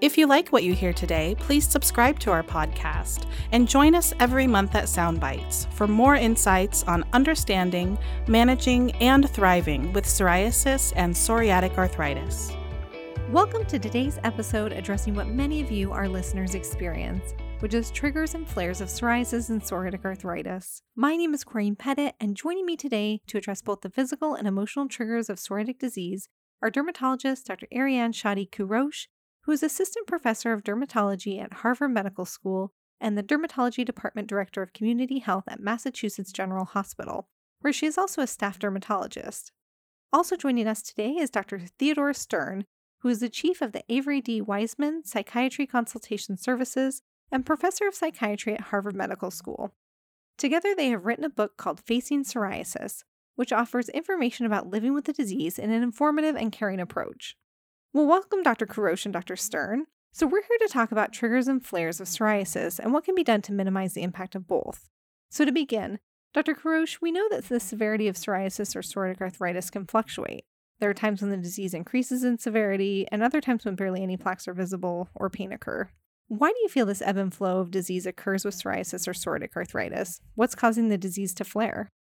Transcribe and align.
If 0.00 0.18
you 0.18 0.26
like 0.26 0.48
what 0.48 0.64
you 0.64 0.74
hear 0.74 0.92
today, 0.92 1.34
please 1.38 1.66
subscribe 1.66 2.18
to 2.20 2.30
our 2.30 2.42
podcast 2.42 3.26
and 3.52 3.68
join 3.68 3.94
us 3.94 4.12
every 4.20 4.46
month 4.46 4.74
at 4.74 4.84
Soundbites 4.84 5.72
for 5.72 5.86
more 5.86 6.16
insights 6.16 6.82
on 6.84 7.04
understanding, 7.12 7.98
managing, 8.26 8.92
and 8.96 9.28
thriving 9.30 9.92
with 9.92 10.04
psoriasis 10.04 10.92
and 10.96 11.14
psoriatic 11.14 11.76
arthritis. 11.78 12.52
Welcome 13.30 13.64
to 13.66 13.78
today's 13.78 14.18
episode 14.22 14.72
addressing 14.72 15.14
what 15.14 15.28
many 15.28 15.60
of 15.60 15.70
you, 15.70 15.92
our 15.92 16.08
listeners, 16.08 16.54
experience, 16.54 17.34
which 17.60 17.72
is 17.72 17.90
triggers 17.90 18.34
and 18.34 18.46
flares 18.46 18.80
of 18.80 18.88
psoriasis 18.88 19.48
and 19.48 19.62
psoriatic 19.62 20.04
arthritis. 20.04 20.82
My 20.94 21.16
name 21.16 21.32
is 21.34 21.42
Corinne 21.42 21.76
Pettit, 21.76 22.14
and 22.20 22.36
joining 22.36 22.66
me 22.66 22.76
today 22.76 23.22
to 23.26 23.38
address 23.38 23.62
both 23.62 23.80
the 23.80 23.90
physical 23.90 24.34
and 24.34 24.46
emotional 24.46 24.88
triggers 24.88 25.30
of 25.30 25.38
psoriatic 25.38 25.78
disease 25.78 26.28
are 26.62 26.70
dermatologist 26.70 27.46
Dr. 27.46 27.66
Ariane 27.74 28.12
Shadi 28.12 28.48
Kourosh 28.48 29.06
who 29.44 29.52
is 29.52 29.62
assistant 29.62 30.06
professor 30.06 30.52
of 30.52 30.64
dermatology 30.64 31.42
at 31.42 31.52
Harvard 31.52 31.90
Medical 31.92 32.24
School 32.24 32.72
and 33.00 33.16
the 33.16 33.22
dermatology 33.22 33.84
department 33.84 34.28
director 34.28 34.62
of 34.62 34.72
community 34.72 35.18
health 35.18 35.44
at 35.48 35.60
Massachusetts 35.60 36.32
General 36.32 36.64
Hospital, 36.64 37.28
where 37.60 37.72
she 37.72 37.86
is 37.86 37.98
also 37.98 38.22
a 38.22 38.26
staff 38.26 38.58
dermatologist. 38.58 39.52
Also 40.12 40.36
joining 40.36 40.66
us 40.66 40.80
today 40.80 41.10
is 41.10 41.28
Dr. 41.28 41.58
Theodore 41.78 42.14
Stern, 42.14 42.64
who 43.00 43.08
is 43.08 43.20
the 43.20 43.28
chief 43.28 43.60
of 43.60 43.72
the 43.72 43.84
Avery 43.90 44.22
D. 44.22 44.40
Weisman 44.40 45.04
Psychiatry 45.04 45.66
Consultation 45.66 46.38
Services 46.38 47.02
and 47.30 47.44
professor 47.44 47.86
of 47.86 47.94
psychiatry 47.94 48.54
at 48.54 48.60
Harvard 48.62 48.96
Medical 48.96 49.30
School. 49.30 49.74
Together, 50.38 50.74
they 50.74 50.88
have 50.88 51.04
written 51.04 51.24
a 51.24 51.30
book 51.30 51.58
called 51.58 51.80
Facing 51.80 52.24
Psoriasis, 52.24 53.02
which 53.34 53.52
offers 53.52 53.88
information 53.90 54.46
about 54.46 54.70
living 54.70 54.94
with 54.94 55.04
the 55.04 55.12
disease 55.12 55.58
in 55.58 55.70
an 55.70 55.82
informative 55.82 56.34
and 56.34 56.50
caring 56.50 56.80
approach. 56.80 57.36
Well, 57.94 58.06
welcome, 58.06 58.42
Dr. 58.42 58.66
Kourosh 58.66 59.04
and 59.04 59.12
Dr. 59.12 59.36
Stern. 59.36 59.86
So, 60.12 60.26
we're 60.26 60.42
here 60.42 60.66
to 60.66 60.68
talk 60.68 60.90
about 60.90 61.12
triggers 61.12 61.46
and 61.46 61.64
flares 61.64 62.00
of 62.00 62.08
psoriasis 62.08 62.80
and 62.80 62.92
what 62.92 63.04
can 63.04 63.14
be 63.14 63.22
done 63.22 63.40
to 63.42 63.52
minimize 63.52 63.94
the 63.94 64.02
impact 64.02 64.34
of 64.34 64.48
both. 64.48 64.88
So, 65.30 65.44
to 65.44 65.52
begin, 65.52 66.00
Dr. 66.32 66.56
Kourosh, 66.56 67.00
we 67.00 67.12
know 67.12 67.28
that 67.30 67.44
the 67.44 67.60
severity 67.60 68.08
of 68.08 68.16
psoriasis 68.16 68.74
or 68.74 68.80
psoriatic 68.80 69.20
arthritis 69.20 69.70
can 69.70 69.86
fluctuate. 69.86 70.44
There 70.80 70.90
are 70.90 70.94
times 70.94 71.22
when 71.22 71.30
the 71.30 71.36
disease 71.36 71.72
increases 71.72 72.24
in 72.24 72.38
severity, 72.38 73.06
and 73.12 73.22
other 73.22 73.40
times 73.40 73.64
when 73.64 73.76
barely 73.76 74.02
any 74.02 74.16
plaques 74.16 74.48
are 74.48 74.54
visible 74.54 75.08
or 75.14 75.30
pain 75.30 75.52
occur. 75.52 75.88
Why 76.26 76.48
do 76.48 76.58
you 76.62 76.68
feel 76.68 76.86
this 76.86 77.00
ebb 77.00 77.16
and 77.16 77.32
flow 77.32 77.60
of 77.60 77.70
disease 77.70 78.06
occurs 78.06 78.44
with 78.44 78.60
psoriasis 78.60 79.06
or 79.06 79.12
psoriatic 79.12 79.54
arthritis? 79.54 80.20
What's 80.34 80.56
causing 80.56 80.88
the 80.88 80.98
disease 80.98 81.32
to 81.34 81.44
flare? 81.44 81.92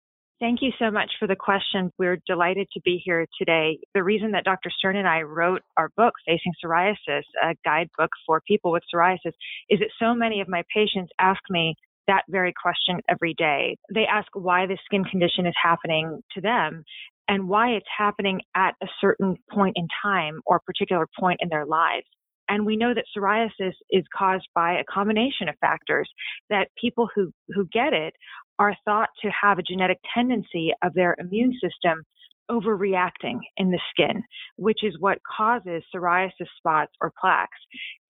Thank 0.43 0.61
you 0.61 0.71
so 0.77 0.91
much 0.91 1.09
for 1.19 1.25
the 1.25 1.37
question. 1.37 1.89
We're 1.97 2.19
delighted 2.27 2.67
to 2.73 2.81
be 2.81 3.01
here 3.05 3.25
today. 3.39 3.79
The 3.93 4.03
reason 4.03 4.31
that 4.31 4.43
Dr. 4.43 4.69
Stern 4.77 4.97
and 4.97 5.07
I 5.07 5.21
wrote 5.21 5.61
our 5.77 5.87
book, 5.95 6.15
Facing 6.27 6.51
Psoriasis, 6.61 7.23
a 7.41 7.55
guidebook 7.63 8.09
for 8.27 8.41
people 8.45 8.69
with 8.69 8.83
psoriasis, 8.93 9.31
is 9.69 9.79
that 9.79 9.87
so 9.97 10.13
many 10.13 10.41
of 10.41 10.49
my 10.49 10.63
patients 10.75 11.13
ask 11.17 11.39
me 11.49 11.75
that 12.07 12.23
very 12.27 12.51
question 12.61 12.99
every 13.07 13.33
day. 13.35 13.77
They 13.95 14.05
ask 14.05 14.27
why 14.33 14.65
this 14.65 14.79
skin 14.83 15.05
condition 15.05 15.45
is 15.45 15.55
happening 15.63 16.21
to 16.33 16.41
them 16.41 16.83
and 17.29 17.47
why 17.47 17.69
it's 17.69 17.87
happening 17.97 18.41
at 18.53 18.75
a 18.83 18.87
certain 18.99 19.37
point 19.49 19.77
in 19.77 19.87
time 20.03 20.41
or 20.45 20.59
particular 20.59 21.07
point 21.17 21.39
in 21.41 21.47
their 21.47 21.65
lives. 21.65 22.05
And 22.49 22.65
we 22.65 22.75
know 22.75 22.93
that 22.93 23.05
psoriasis 23.15 23.73
is 23.89 24.03
caused 24.15 24.47
by 24.53 24.73
a 24.73 24.83
combination 24.83 25.47
of 25.47 25.55
factors 25.61 26.09
that 26.49 26.67
people 26.79 27.07
who, 27.15 27.31
who 27.49 27.65
get 27.71 27.93
it 27.93 28.13
are 28.59 28.75
thought 28.85 29.09
to 29.21 29.29
have 29.29 29.59
a 29.59 29.63
genetic 29.63 29.99
tendency 30.13 30.71
of 30.83 30.93
their 30.93 31.15
immune 31.19 31.53
system 31.53 32.03
overreacting 32.51 33.39
in 33.57 33.71
the 33.71 33.79
skin, 33.89 34.21
which 34.57 34.83
is 34.83 34.95
what 34.99 35.17
causes 35.37 35.83
psoriasis 35.93 36.47
spots 36.57 36.91
or 37.01 37.11
plaques, 37.19 37.57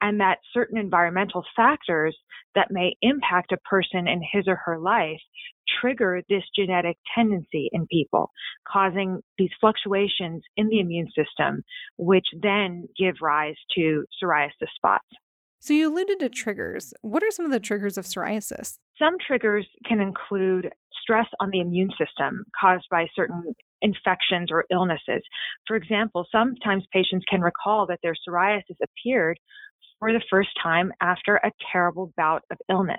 and 0.01 0.19
that 0.19 0.39
certain 0.53 0.77
environmental 0.77 1.43
factors 1.55 2.17
that 2.55 2.71
may 2.71 2.95
impact 3.01 3.51
a 3.51 3.57
person 3.57 4.07
in 4.07 4.21
his 4.31 4.47
or 4.47 4.59
her 4.65 4.79
life 4.79 5.19
trigger 5.81 6.21
this 6.29 6.43
genetic 6.55 6.97
tendency 7.15 7.69
in 7.71 7.87
people, 7.87 8.31
causing 8.67 9.19
these 9.37 9.49
fluctuations 9.61 10.43
in 10.57 10.67
the 10.67 10.79
immune 10.79 11.07
system, 11.15 11.63
which 11.97 12.25
then 12.41 12.87
give 12.97 13.15
rise 13.21 13.55
to 13.75 14.03
psoriasis 14.21 14.69
spots. 14.75 15.07
So, 15.63 15.73
you 15.73 15.87
alluded 15.89 16.19
to 16.19 16.27
triggers. 16.27 16.93
What 17.03 17.23
are 17.23 17.31
some 17.31 17.45
of 17.45 17.51
the 17.53 17.59
triggers 17.61 17.97
of 17.97 18.03
psoriasis? 18.03 18.79
Some 18.99 19.15
triggers 19.25 19.65
can 19.87 20.01
include 20.01 20.69
stress 21.01 21.27
on 21.39 21.51
the 21.51 21.61
immune 21.61 21.89
system 21.97 22.43
caused 22.59 22.85
by 22.91 23.07
certain 23.15 23.55
infections 23.81 24.49
or 24.51 24.65
illnesses. 24.69 25.21
For 25.65 25.77
example, 25.77 26.27
sometimes 26.33 26.83
patients 26.91 27.23
can 27.29 27.39
recall 27.39 27.87
that 27.87 27.99
their 28.03 28.13
psoriasis 28.13 28.75
appeared 28.83 29.39
for 29.99 30.11
the 30.11 30.21
first 30.29 30.49
time 30.61 30.91
after 30.99 31.37
a 31.37 31.51
terrible 31.71 32.11
bout 32.17 32.43
of 32.51 32.57
illness. 32.69 32.97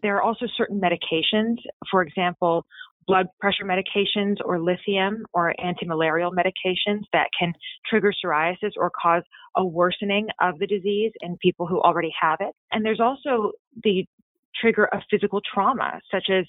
There 0.00 0.14
are 0.18 0.22
also 0.22 0.46
certain 0.56 0.80
medications, 0.80 1.56
for 1.90 2.02
example, 2.02 2.64
blood 3.08 3.26
pressure 3.40 3.64
medications 3.64 4.36
or 4.44 4.60
lithium 4.60 5.24
or 5.32 5.52
antimalarial 5.58 6.30
medications 6.30 7.02
that 7.12 7.28
can 7.38 7.52
trigger 7.88 8.12
psoriasis 8.12 8.72
or 8.76 8.90
cause 8.90 9.22
a 9.56 9.64
worsening 9.64 10.28
of 10.40 10.58
the 10.60 10.66
disease 10.66 11.10
in 11.22 11.36
people 11.42 11.66
who 11.66 11.80
already 11.80 12.12
have 12.20 12.38
it. 12.40 12.54
And 12.70 12.84
there's 12.84 13.00
also 13.00 13.52
the 13.82 14.04
trigger 14.60 14.86
of 14.86 15.00
physical 15.10 15.40
trauma, 15.52 16.00
such 16.10 16.26
as 16.30 16.44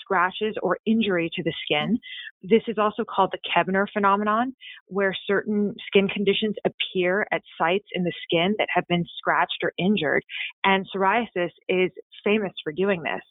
scratches 0.00 0.54
or 0.62 0.78
injury 0.86 1.30
to 1.34 1.42
the 1.42 1.52
skin. 1.64 1.98
This 2.42 2.62
is 2.68 2.78
also 2.78 3.04
called 3.04 3.32
the 3.32 3.38
Koebner 3.50 3.86
phenomenon, 3.92 4.54
where 4.86 5.14
certain 5.26 5.74
skin 5.86 6.08
conditions 6.08 6.54
appear 6.64 7.26
at 7.32 7.42
sites 7.58 7.86
in 7.92 8.04
the 8.04 8.12
skin 8.24 8.54
that 8.58 8.68
have 8.74 8.86
been 8.88 9.04
scratched 9.18 9.58
or 9.62 9.72
injured. 9.78 10.22
And 10.64 10.86
psoriasis 10.94 11.50
is 11.68 11.90
famous 12.24 12.52
for 12.62 12.72
doing 12.72 13.02
this. 13.02 13.22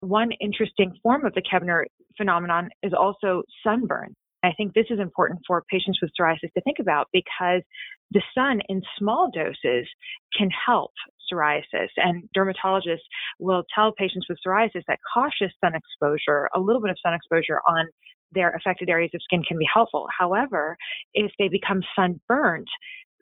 One 0.00 0.30
interesting 0.40 0.94
form 1.02 1.24
of 1.24 1.34
the 1.34 1.42
Koebner 1.42 1.84
phenomenon 2.18 2.68
is 2.82 2.92
also 2.92 3.42
sunburn. 3.64 4.14
I 4.44 4.52
think 4.56 4.74
this 4.74 4.86
is 4.90 5.00
important 5.00 5.40
for 5.46 5.64
patients 5.70 5.98
with 6.00 6.10
psoriasis 6.18 6.52
to 6.54 6.60
think 6.62 6.78
about 6.78 7.08
because 7.12 7.62
the 8.10 8.22
sun 8.34 8.60
in 8.68 8.82
small 8.98 9.30
doses 9.34 9.88
can 10.36 10.48
help 10.66 10.92
psoriasis. 11.30 11.88
And 11.96 12.28
dermatologists 12.36 13.06
will 13.38 13.64
tell 13.74 13.92
patients 13.92 14.26
with 14.28 14.38
psoriasis 14.46 14.82
that 14.86 15.00
cautious 15.12 15.52
sun 15.62 15.72
exposure, 15.74 16.48
a 16.54 16.60
little 16.60 16.80
bit 16.80 16.90
of 16.90 16.96
sun 17.02 17.14
exposure 17.14 17.60
on 17.66 17.86
their 18.32 18.50
affected 18.50 18.88
areas 18.88 19.10
of 19.14 19.22
skin 19.22 19.42
can 19.42 19.58
be 19.58 19.66
helpful. 19.72 20.06
However, 20.16 20.76
if 21.14 21.32
they 21.38 21.48
become 21.48 21.80
sunburnt, 21.96 22.68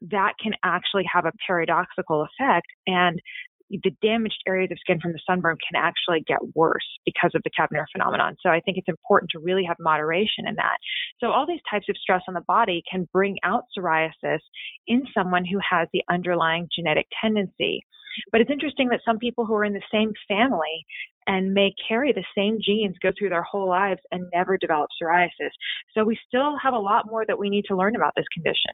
that 0.03 0.33
can 0.43 0.53
actually 0.63 1.05
have 1.11 1.25
a 1.25 1.33
paradoxical 1.47 2.27
effect 2.27 2.67
and 2.87 3.21
the 3.71 3.91
damaged 4.03 4.43
areas 4.47 4.71
of 4.71 4.79
skin 4.79 5.01
from 5.01 5.13
the 5.13 5.21
sunburn 5.27 5.57
can 5.67 5.81
actually 5.81 6.23
get 6.27 6.39
worse 6.55 6.87
because 7.05 7.33
of 7.35 7.43
the 7.43 7.51
Koebner 7.51 7.85
phenomenon. 7.93 8.37
So 8.41 8.51
I 8.51 8.61
think 8.61 8.79
it's 8.79 8.89
important 8.89 9.31
to 9.33 9.41
really 9.41 9.65
have 9.65 9.77
moderation 9.81 10.47
in 10.47 10.55
that. 10.57 10.79
So 11.21 11.31
all 11.31 11.47
these 11.47 11.61
types 11.71 11.87
of 11.89 11.97
stress 11.97 12.23
on 12.29 12.35
the 12.35 12.43
body 12.47 12.83
can 12.91 13.09
bring 13.13 13.37
out 13.45 13.65
psoriasis 13.77 14.41
in 14.87 15.03
someone 15.13 15.45
who 15.45 15.59
has 15.69 15.89
the 15.93 16.03
underlying 16.11 16.69
genetic 16.75 17.07
tendency. 17.21 17.83
But 18.33 18.41
it's 18.41 18.51
interesting 18.51 18.89
that 18.89 19.01
some 19.05 19.19
people 19.19 19.45
who 19.45 19.55
are 19.55 19.65
in 19.65 19.75
the 19.75 19.83
same 19.93 20.13
family 20.29 20.87
and 21.27 21.53
may 21.53 21.75
carry 21.89 22.13
the 22.13 22.25
same 22.37 22.59
genes 22.65 22.97
go 23.03 23.11
through 23.19 23.31
their 23.31 23.43
whole 23.43 23.69
lives 23.69 24.01
and 24.13 24.31
never 24.33 24.57
develop 24.57 24.89
psoriasis. 25.01 25.51
So 25.93 26.05
we 26.05 26.19
still 26.27 26.57
have 26.63 26.73
a 26.73 26.79
lot 26.79 27.07
more 27.07 27.27
that 27.27 27.39
we 27.39 27.51
need 27.51 27.65
to 27.69 27.77
learn 27.77 27.97
about 27.97 28.13
this 28.17 28.27
condition. 28.33 28.73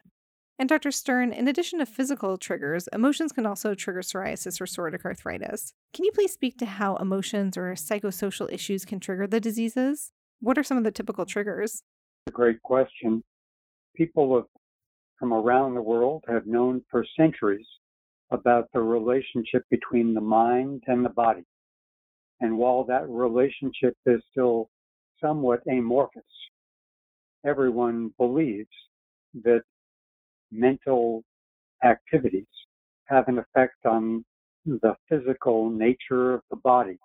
And 0.62 0.68
Dr. 0.68 0.92
Stern, 0.92 1.32
in 1.32 1.48
addition 1.48 1.80
to 1.80 1.86
physical 1.86 2.36
triggers, 2.38 2.88
emotions 2.92 3.32
can 3.32 3.46
also 3.46 3.74
trigger 3.74 4.00
psoriasis 4.00 4.60
or 4.60 4.64
psoriatic 4.64 5.04
arthritis. 5.04 5.74
Can 5.92 6.04
you 6.04 6.12
please 6.12 6.32
speak 6.32 6.56
to 6.58 6.66
how 6.66 6.94
emotions 6.98 7.56
or 7.56 7.72
psychosocial 7.72 8.48
issues 8.48 8.84
can 8.84 9.00
trigger 9.00 9.26
the 9.26 9.40
diseases? 9.40 10.12
What 10.38 10.56
are 10.56 10.62
some 10.62 10.78
of 10.78 10.84
the 10.84 10.92
typical 10.92 11.26
triggers? 11.26 11.82
A 12.28 12.30
great 12.30 12.62
question. 12.62 13.24
People 13.96 14.48
from 15.18 15.32
around 15.32 15.74
the 15.74 15.82
world 15.82 16.22
have 16.28 16.46
known 16.46 16.84
for 16.88 17.04
centuries 17.18 17.66
about 18.30 18.68
the 18.72 18.82
relationship 18.82 19.64
between 19.68 20.14
the 20.14 20.20
mind 20.20 20.84
and 20.86 21.04
the 21.04 21.10
body. 21.10 21.44
And 22.40 22.56
while 22.56 22.84
that 22.84 23.08
relationship 23.08 23.96
is 24.06 24.22
still 24.30 24.70
somewhat 25.20 25.62
amorphous, 25.68 26.22
everyone 27.44 28.14
believes 28.16 28.70
that 29.42 29.62
mental 30.52 31.24
activities 31.82 32.46
have 33.06 33.26
an 33.28 33.38
effect 33.38 33.84
on 33.84 34.24
the 34.64 34.94
physical 35.08 35.70
nature 35.70 36.34
of 36.34 36.42
the 36.50 36.56
body, 36.56 36.98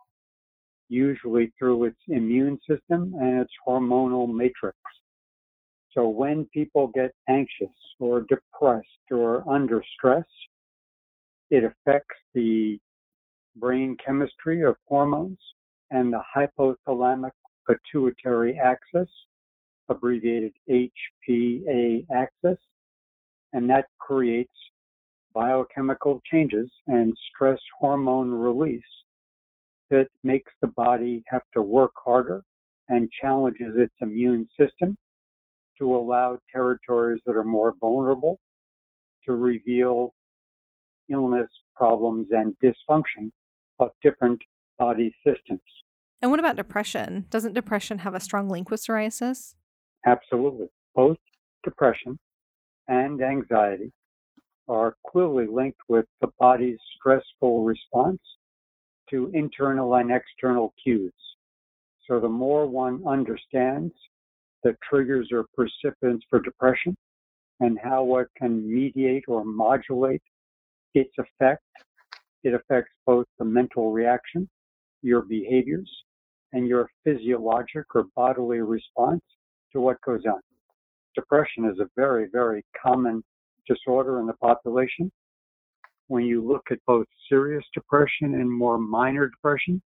usually 0.89 1.51
through 1.57 1.85
its 1.85 1.97
immune 2.07 2.59
system 2.69 3.15
and 3.19 3.39
its 3.39 3.51
hormonal 3.67 4.31
matrix. 4.31 4.77
So 5.91 6.07
when 6.07 6.45
people 6.53 6.91
get 6.93 7.11
anxious 7.27 7.75
or 7.99 8.21
depressed 8.29 8.85
or 9.09 9.49
under 9.49 9.83
stress, 9.95 10.25
it 11.49 11.63
affects 11.63 12.15
the 12.35 12.77
brain 13.55 13.97
chemistry 14.05 14.63
of 14.63 14.75
hormones 14.85 15.39
and 15.89 16.13
the 16.13 16.21
hypothalamic 16.35 17.31
pituitary 17.67 18.59
axis, 18.59 19.09
abbreviated 19.89 20.53
HPA 20.69 22.05
axis, 22.13 22.59
and 23.53 23.69
that 23.69 23.85
creates 23.99 24.51
biochemical 25.33 26.21
changes 26.31 26.69
and 26.87 27.13
stress 27.29 27.59
hormone 27.79 28.31
release 28.31 28.81
that 29.89 30.07
makes 30.23 30.51
the 30.61 30.67
body 30.67 31.23
have 31.27 31.43
to 31.53 31.61
work 31.61 31.91
harder 32.03 32.43
and 32.89 33.09
challenges 33.21 33.75
its 33.75 33.93
immune 34.01 34.47
system 34.59 34.97
to 35.77 35.95
allow 35.95 36.37
territories 36.51 37.21
that 37.25 37.35
are 37.35 37.43
more 37.43 37.73
vulnerable 37.79 38.39
to 39.25 39.35
reveal 39.35 40.13
illness, 41.09 41.49
problems, 41.75 42.27
and 42.31 42.55
dysfunction 42.63 43.31
of 43.79 43.91
different 44.01 44.41
body 44.79 45.13
systems. 45.25 45.61
And 46.21 46.31
what 46.31 46.39
about 46.39 46.55
depression? 46.55 47.25
Doesn't 47.29 47.53
depression 47.53 47.99
have 47.99 48.15
a 48.15 48.19
strong 48.19 48.49
link 48.49 48.71
with 48.71 48.81
psoriasis? 48.81 49.53
Absolutely. 50.05 50.67
Both 50.95 51.17
depression 51.63 52.17
and 52.87 53.21
anxiety 53.21 53.91
are 54.67 54.95
clearly 55.07 55.47
linked 55.47 55.79
with 55.87 56.05
the 56.21 56.27
body's 56.39 56.79
stressful 56.97 57.63
response 57.63 58.19
to 59.09 59.31
internal 59.33 59.95
and 59.95 60.11
external 60.11 60.73
cues. 60.83 61.13
So 62.07 62.19
the 62.19 62.29
more 62.29 62.65
one 62.67 63.03
understands 63.07 63.93
the 64.63 64.75
triggers 64.89 65.29
or 65.31 65.45
precipitants 65.55 66.25
for 66.29 66.39
depression 66.41 66.95
and 67.59 67.77
how 67.81 68.03
what 68.03 68.27
can 68.37 68.69
mediate 68.71 69.25
or 69.27 69.43
modulate 69.43 70.21
its 70.93 71.13
effect, 71.17 71.63
it 72.43 72.53
affects 72.53 72.91
both 73.05 73.25
the 73.39 73.45
mental 73.45 73.91
reaction, 73.91 74.47
your 75.01 75.21
behaviors, 75.21 75.89
and 76.53 76.67
your 76.67 76.89
physiologic 77.03 77.85
or 77.93 78.05
bodily 78.15 78.59
response 78.59 79.23
to 79.73 79.81
what 79.81 80.01
goes 80.01 80.23
on. 80.25 80.41
Depression 81.17 81.65
is 81.65 81.79
a 81.79 81.89
very, 81.95 82.27
very 82.31 82.63
common 82.79 83.23
disorder 83.67 84.19
in 84.19 84.27
the 84.27 84.33
population. 84.33 85.11
When 86.09 86.23
you 86.23 86.47
look 86.47 86.67
at 86.69 86.77
both 86.85 87.07
serious 87.27 87.63
depression 87.73 88.35
and 88.35 88.49
more 88.49 88.77
minor 88.77 89.27
depression, 89.27 89.81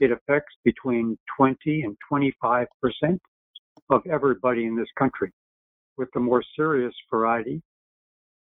it 0.00 0.10
affects 0.10 0.52
between 0.64 1.16
20 1.36 1.82
and 1.82 1.96
25 2.08 2.66
percent 2.82 3.22
of 3.88 4.02
everybody 4.10 4.64
in 4.66 4.74
this 4.74 4.88
country, 4.98 5.30
with 5.96 6.08
the 6.12 6.18
more 6.18 6.42
serious 6.56 6.94
variety 7.08 7.62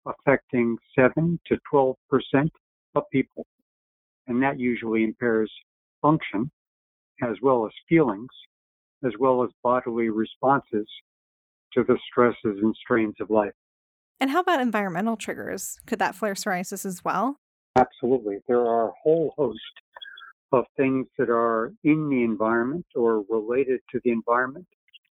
affecting 0.06 0.76
7 0.96 1.40
to 1.46 1.58
12 1.68 1.96
percent 2.08 2.52
of 2.94 3.02
people. 3.10 3.44
And 4.28 4.40
that 4.44 4.60
usually 4.60 5.02
impairs 5.02 5.50
function 6.00 6.52
as 7.20 7.34
well 7.42 7.66
as 7.66 7.72
feelings, 7.88 8.30
as 9.04 9.12
well 9.18 9.42
as 9.42 9.50
bodily 9.64 10.08
responses 10.08 10.86
to 11.74 11.84
the 11.84 11.98
stresses 12.10 12.36
and 12.44 12.74
strains 12.76 13.14
of 13.20 13.30
life. 13.30 13.52
And 14.20 14.30
how 14.30 14.40
about 14.40 14.60
environmental 14.60 15.16
triggers? 15.16 15.78
Could 15.86 15.98
that 15.98 16.14
flare 16.14 16.34
psoriasis 16.34 16.86
as 16.86 17.04
well? 17.04 17.36
Absolutely. 17.76 18.38
There 18.46 18.60
are 18.60 18.88
a 18.88 18.92
whole 19.02 19.34
host 19.36 19.58
of 20.52 20.64
things 20.76 21.06
that 21.18 21.30
are 21.30 21.72
in 21.82 22.08
the 22.08 22.22
environment 22.22 22.86
or 22.94 23.24
related 23.28 23.80
to 23.90 24.00
the 24.04 24.12
environment. 24.12 24.66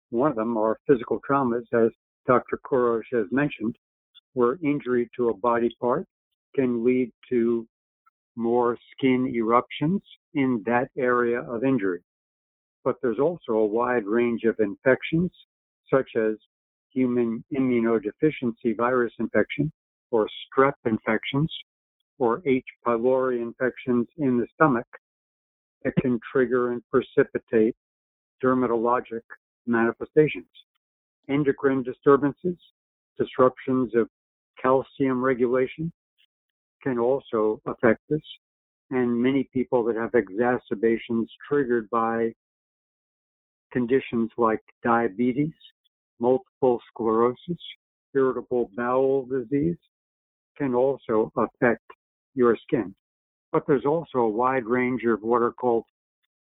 One 0.10 0.32
of 0.32 0.36
them 0.38 0.58
are 0.58 0.78
physical 0.86 1.22
traumas, 1.28 1.66
as 1.74 1.92
Dr. 2.28 2.60
Kourosh 2.66 3.06
has 3.14 3.26
mentioned, 3.32 3.76
where 4.34 4.60
injury 4.64 5.10
to 5.16 5.30
a 5.30 5.38
body 5.38 5.76
part 5.80 6.06
can 6.56 6.84
lead 6.84 7.12
to 7.30 7.68
more 8.36 8.78
skin 8.92 9.32
eruptions 9.34 10.02
in 10.34 10.62
that 10.66 10.90
area 10.98 11.42
of 11.42 11.64
injury. 11.64 12.02
But 12.84 12.96
there's 13.02 13.20
also 13.20 13.54
a 13.54 13.66
wide 13.66 14.06
range 14.06 14.44
of 14.44 14.56
infections, 14.60 15.32
such 15.92 16.10
as 16.16 16.36
human 16.94 17.44
immunodeficiency 17.54 18.76
virus 18.76 19.14
infection 19.20 19.72
or 20.12 20.28
strep 20.46 20.74
infections 20.86 21.52
or 22.18 22.42
H. 22.46 22.66
pylori 22.86 23.42
infections 23.42 24.08
in 24.18 24.38
the 24.38 24.48
stomach 24.54 24.88
that 25.84 25.96
can 26.02 26.20
trigger 26.32 26.72
and 26.72 26.82
precipitate 26.92 27.76
dermatologic 28.44 29.22
manifestations. 29.66 30.46
Endocrine 31.30 31.84
disturbances, 31.84 32.58
disruptions 33.18 33.94
of 33.96 34.10
calcium 34.62 35.24
regulation 35.24 35.92
can 36.84 36.98
also 36.98 37.62
affect 37.66 38.02
this. 38.10 38.22
And 38.92 39.22
many 39.22 39.48
people 39.54 39.84
that 39.86 39.96
have 39.96 40.16
exacerbations 40.16 41.30
triggered 41.48 41.90
by 41.92 42.34
conditions 43.72 44.32
like 44.38 44.62
diabetes, 44.84 45.54
multiple 46.20 46.80
sclerosis, 46.90 47.58
irritable 48.14 48.70
bowel 48.76 49.26
disease 49.26 49.78
can 50.58 50.76
also 50.76 51.32
affect 51.38 51.84
your 52.36 52.58
skin. 52.64 52.94
But 53.52 53.64
there's 53.68 53.86
also 53.86 54.20
a 54.20 54.30
wide 54.30 54.66
range 54.66 55.04
of 55.06 55.22
what 55.22 55.42
are 55.42 55.54
called 55.54 55.86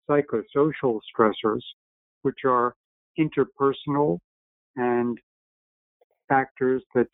psychosocial 0.10 1.00
stressors, 1.18 1.62
which 2.24 2.40
are 2.46 2.76
interpersonal 3.20 4.20
and 4.76 5.18
factors 6.28 6.84
that 6.96 7.08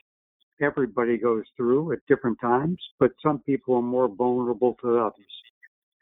everybody 0.62 1.18
goes 1.18 1.44
through 1.58 1.92
at 1.92 2.00
different 2.08 2.38
times, 2.40 2.78
but 3.00 3.12
some 3.24 3.40
people 3.40 3.76
are 3.76 3.82
more 3.82 4.08
vulnerable 4.08 4.76
to 4.82 5.00
others. 5.00 5.26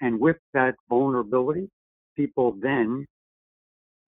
And 0.01 0.19
with 0.19 0.37
that 0.53 0.75
vulnerability, 0.89 1.69
people 2.15 2.55
then 2.61 3.05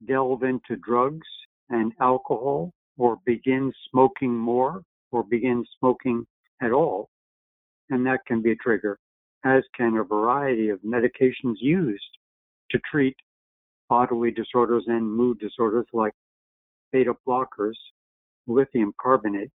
delve 0.07 0.44
into 0.44 0.75
drugs 0.83 1.27
and 1.71 1.91
alcohol 2.00 2.71
or 2.97 3.18
begin 3.25 3.71
smoking 3.89 4.38
more 4.38 4.83
or 5.12 5.23
begin 5.23 5.65
smoking 5.79 6.25
at 6.62 6.71
all. 6.71 7.09
And 7.89 8.06
that 8.06 8.19
can 8.27 8.41
be 8.41 8.51
a 8.51 8.56
trigger, 8.56 8.97
as 9.44 9.63
can 9.75 9.97
a 9.97 10.03
variety 10.03 10.69
of 10.69 10.79
medications 10.81 11.56
used 11.59 12.18
to 12.69 12.79
treat 12.89 13.15
bodily 13.89 14.31
disorders 14.31 14.83
and 14.88 15.12
mood 15.12 15.39
disorders 15.39 15.88
like 15.91 16.13
beta 16.91 17.13
blockers, 17.27 17.75
lithium 18.47 18.94
carbonate, 19.01 19.51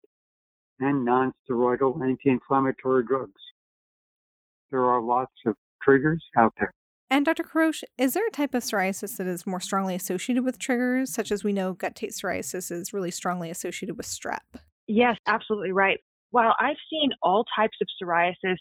and 0.80 1.06
non-steroidal 1.06 2.02
anti-inflammatory 2.06 3.06
drugs. 3.06 3.42
There 4.72 4.86
are 4.86 5.02
lots 5.02 5.34
of 5.46 5.56
triggers 5.82 6.24
out 6.38 6.54
there. 6.60 6.74
And 7.10 7.26
Dr. 7.26 7.44
Kourosh, 7.44 7.84
is 7.98 8.14
there 8.14 8.28
a 8.28 8.32
type 8.32 8.54
of 8.56 8.64
psoriasis 8.64 9.18
that 9.18 9.28
is 9.28 9.46
more 9.46 9.60
strongly 9.60 9.96
associated 9.96 10.44
with 10.44 10.58
triggers, 10.58 11.14
such 11.14 11.32
as 11.32 11.44
we 11.44 11.54
know 11.54 11.76
guttate 11.76 12.14
psoriasis 12.14 12.72
is 12.72 12.94
really 12.94 13.12
strongly 13.12 13.50
associated 13.52 13.96
with 13.96 14.08
strep? 14.08 14.40
Yes, 14.88 15.18
absolutely 15.28 15.72
right. 15.72 16.00
While 16.32 16.56
I've 16.60 16.78
seen 16.90 17.12
all 17.22 17.46
types 17.56 17.78
of 17.82 17.88
psoriasis 18.02 18.58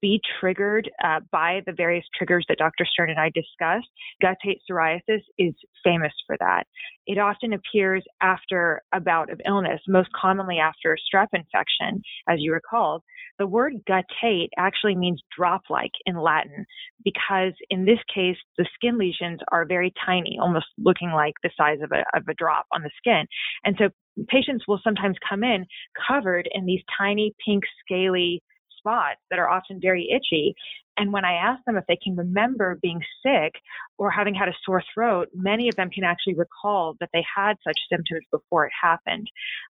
be 0.00 0.20
triggered 0.40 0.90
uh, 1.04 1.20
by 1.30 1.60
the 1.66 1.72
various 1.72 2.04
triggers 2.16 2.44
that 2.48 2.58
Dr. 2.58 2.86
Stern 2.90 3.10
and 3.10 3.20
I 3.20 3.30
discussed, 3.30 3.88
guttate 4.22 4.60
psoriasis 4.68 5.20
is 5.38 5.54
famous 5.84 6.12
for 6.26 6.36
that. 6.40 6.64
It 7.06 7.18
often 7.18 7.52
appears 7.52 8.04
after 8.20 8.82
a 8.94 9.00
bout 9.00 9.30
of 9.30 9.40
illness, 9.46 9.80
most 9.88 10.08
commonly 10.18 10.58
after 10.58 10.94
a 10.94 11.16
strep 11.16 11.28
infection, 11.32 12.02
as 12.28 12.38
you 12.38 12.52
recalled. 12.52 13.02
The 13.38 13.46
word 13.46 13.74
guttate 13.88 14.48
actually 14.58 14.96
means 14.96 15.22
drop 15.36 15.62
like 15.70 15.92
in 16.04 16.18
Latin 16.18 16.66
because 17.04 17.52
in 17.70 17.86
this 17.86 17.98
case, 18.14 18.36
the 18.58 18.68
skin 18.74 18.98
lesions 18.98 19.40
are 19.50 19.64
very 19.64 19.92
tiny, 20.04 20.38
almost 20.40 20.66
looking 20.78 21.10
like 21.10 21.34
the 21.42 21.50
size 21.56 21.78
of 21.82 21.90
a, 21.90 22.04
of 22.16 22.24
a 22.28 22.34
drop 22.34 22.66
on 22.72 22.82
the 22.82 22.90
skin. 22.98 23.26
And 23.64 23.76
so 23.78 23.88
patients 24.28 24.64
will 24.68 24.80
sometimes 24.84 25.16
come 25.26 25.42
in 25.42 25.66
covered 26.06 26.48
in 26.52 26.66
these 26.66 26.82
tiny 26.98 27.34
pink 27.44 27.64
scaly 27.84 28.42
spots 28.80 29.20
that 29.30 29.38
are 29.38 29.48
often 29.48 29.80
very 29.80 30.08
itchy. 30.10 30.54
And 30.96 31.12
when 31.12 31.24
I 31.24 31.34
ask 31.34 31.64
them 31.64 31.76
if 31.76 31.84
they 31.86 31.98
can 32.02 32.16
remember 32.16 32.78
being 32.82 33.00
sick 33.24 33.54
or 33.96 34.10
having 34.10 34.34
had 34.34 34.48
a 34.48 34.54
sore 34.64 34.82
throat, 34.92 35.28
many 35.34 35.68
of 35.68 35.76
them 35.76 35.90
can 35.90 36.04
actually 36.04 36.34
recall 36.34 36.96
that 37.00 37.10
they 37.12 37.24
had 37.36 37.54
such 37.64 37.78
symptoms 37.90 38.26
before 38.30 38.66
it 38.66 38.72
happened. 38.80 39.28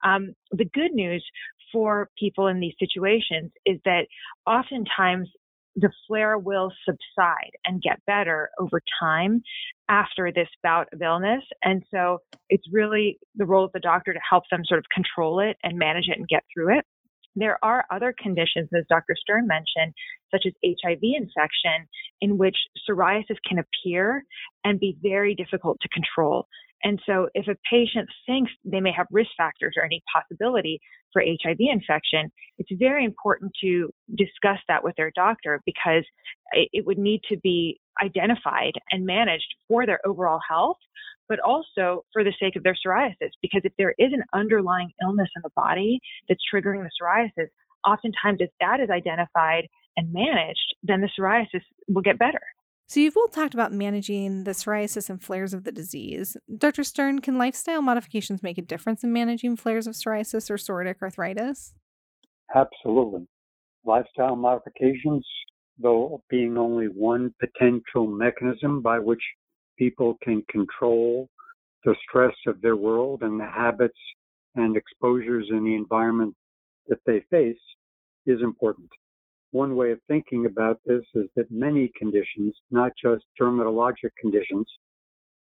Um, 0.04 0.36
the 0.52 0.66
good 0.66 0.92
news 0.92 1.26
for 1.72 2.10
people 2.20 2.48
in 2.48 2.60
these 2.60 2.76
situations 2.80 3.52
is 3.66 3.80
that 3.86 4.08
oftentimes 4.46 5.30
the 5.76 5.92
flare 6.08 6.38
will 6.38 6.72
subside 6.86 7.52
and 7.66 7.82
get 7.82 8.00
better 8.08 8.50
over 8.60 8.82
time 9.00 9.42
after 9.90 10.32
this 10.32 10.48
bout 10.64 10.88
of 10.94 11.02
illness. 11.02 11.44
And 11.64 11.84
so 11.94 12.20
it's 12.50 12.64
really 12.72 13.20
the 13.36 13.46
role 13.46 13.66
of 13.66 13.72
the 13.74 13.80
doctor 13.80 14.14
to 14.14 14.20
help 14.28 14.44
them 14.50 14.64
sort 14.66 14.80
of 14.80 14.86
control 14.94 15.40
it 15.40 15.58
and 15.64 15.78
manage 15.78 16.08
it 16.08 16.18
and 16.18 16.28
get 16.28 16.44
through 16.54 16.78
it. 16.78 16.86
There 17.36 17.58
are 17.64 17.86
other 17.92 18.14
conditions, 18.18 18.70
as 18.76 18.86
Dr. 18.90 19.16
Stern 19.20 19.48
mentioned, 19.48 19.94
such 20.32 20.44
as 20.46 20.54
HIV 20.66 21.00
infection, 21.02 21.88
in 22.22 22.38
which 22.38 22.58
psoriasis 22.88 23.38
can 23.48 23.60
appear 23.60 24.24
and 24.64 24.80
be 24.80 24.98
very 25.02 25.36
difficult 25.36 25.78
to 25.82 25.90
control. 25.90 26.48
And 26.84 27.02
so 27.06 27.30
if 27.34 27.48
a 27.48 27.58
patient 27.70 28.08
thinks 28.28 28.52
they 28.64 28.80
may 28.80 28.92
have 28.92 29.08
risk 29.12 29.32
factors 29.38 29.74
or 29.76 29.84
any 29.84 30.04
possibility 30.14 30.80
for 31.12 31.24
HIV 31.24 31.58
infection, 31.60 32.32
it's 32.58 32.70
very 32.78 33.04
important 33.06 33.52
to 33.62 33.90
discuss 34.16 34.60
that 34.68 34.84
with 34.84 34.96
their 34.96 35.12
doctor 35.16 35.62
because 35.66 36.04
it 36.54 36.86
would 36.86 37.00
need 37.00 37.22
to 37.30 37.38
be 37.38 37.80
identified 38.04 38.74
and 38.92 39.06
managed 39.06 39.56
for 39.68 39.86
their 39.86 40.00
overall 40.06 40.40
health, 40.48 40.78
but 41.28 41.40
also 41.40 42.06
for 42.14 42.24
the 42.24 42.34
sake 42.40 42.56
of 42.56 42.64
their 42.64 42.76
psoriasis. 42.76 43.32
Because 43.42 43.62
if 43.64 43.74
there 43.78 43.96
is 43.98 44.12
an 44.14 44.24
underlying 44.34 44.92
illness 45.02 45.30
in 45.36 45.42
the 45.44 45.52
body 45.56 46.00
that's 46.30 46.42
triggering 46.54 46.84
the 46.84 46.90
psoriasis, 47.02 47.48
oftentimes 47.86 48.40
if 48.40 48.50
that 48.60 48.80
is 48.80 48.90
identified 48.90 49.68
and 49.98 50.12
managed, 50.12 50.76
then 50.84 51.02
the 51.02 51.10
psoriasis 51.18 51.62
will 51.88 52.02
get 52.02 52.20
better. 52.20 52.42
So, 52.88 53.00
you've 53.00 53.18
all 53.18 53.28
talked 53.28 53.56
about 53.56 53.74
managing 53.74 54.44
the 54.44 54.52
psoriasis 54.52 55.10
and 55.10 55.20
flares 55.20 55.56
of 55.56 55.64
the 55.64 55.72
disease. 55.72 56.38
Dr. 56.56 56.84
Stern, 56.84 57.20
can 57.20 57.36
lifestyle 57.36 57.82
modifications 57.82 58.44
make 58.44 58.60
a 58.60 58.62
difference 58.62 59.04
in 59.04 59.12
managing 59.12 59.56
flares 59.56 59.88
of 59.88 59.96
psoriasis 59.96 60.52
or 60.52 60.58
psoriatic 60.58 61.02
arthritis? 61.02 61.74
Absolutely. 62.54 63.28
Lifestyle 63.84 64.36
modifications, 64.36 65.26
though 65.78 66.22
being 66.30 66.58
only 66.58 66.88
one 66.88 67.34
potential 67.40 68.08
mechanism 68.08 68.82
by 68.82 69.00
which 69.00 69.22
people 69.78 70.18
can 70.24 70.42
control 70.50 71.30
the 71.84 71.96
stress 72.08 72.36
of 72.48 72.62
their 72.62 72.76
world 72.76 73.22
and 73.22 73.40
the 73.40 73.46
habits 73.46 73.98
and 74.56 74.78
exposures 74.78 75.48
in 75.52 75.64
the 75.64 75.76
environment 75.76 76.34
that 76.88 77.00
they 77.06 77.20
face, 77.30 77.58
is 78.26 78.42
important. 78.42 78.90
One 79.52 79.76
way 79.76 79.92
of 79.92 80.00
thinking 80.08 80.46
about 80.46 80.80
this 80.86 81.04
is 81.14 81.26
that 81.36 81.52
many 81.52 81.92
conditions, 81.98 82.56
not 82.72 82.92
just 83.02 83.24
dermatologic 83.40 84.12
conditions, 84.20 84.68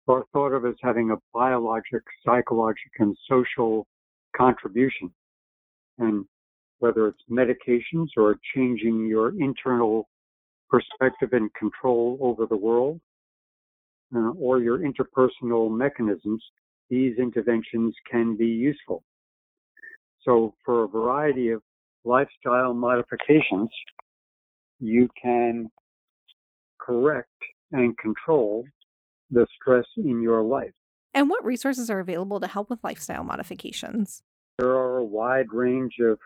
are 0.06 0.24
thought 0.32 0.52
of 0.52 0.64
as 0.64 0.74
having 0.82 1.10
a 1.10 1.16
biologic, 1.34 2.02
psychological, 2.24 2.90
and 3.00 3.16
social 3.28 3.86
contribution. 4.36 5.12
And 5.98 6.24
whether 6.78 7.08
it's 7.08 7.22
medications 7.30 8.08
or 8.16 8.36
changing 8.54 9.06
your 9.06 9.38
internal 9.40 10.08
perspective 10.68 11.30
and 11.32 11.52
control 11.54 12.18
over 12.20 12.46
the 12.46 12.56
world, 12.56 13.00
uh, 14.14 14.30
or 14.38 14.60
your 14.60 14.78
interpersonal 14.78 15.70
mechanisms, 15.70 16.42
these 16.90 17.18
interventions 17.18 17.94
can 18.10 18.36
be 18.36 18.46
useful. 18.46 19.02
So, 20.22 20.54
for 20.64 20.84
a 20.84 20.88
variety 20.88 21.50
of 21.50 21.62
lifestyle 22.04 22.74
modifications, 22.74 23.68
you 24.80 25.08
can 25.20 25.70
correct 26.78 27.28
and 27.72 27.96
control 27.98 28.64
the 29.30 29.46
stress 29.60 29.84
in 29.96 30.22
your 30.22 30.42
life. 30.42 30.72
And 31.14 31.28
what 31.28 31.44
resources 31.44 31.90
are 31.90 32.00
available 32.00 32.40
to 32.40 32.46
help 32.46 32.70
with 32.70 32.82
lifestyle 32.82 33.24
modifications? 33.24 34.22
There 34.58 34.70
are 34.70 34.98
a 34.98 35.04
wide 35.04 35.52
range 35.52 35.94
of 36.00 36.18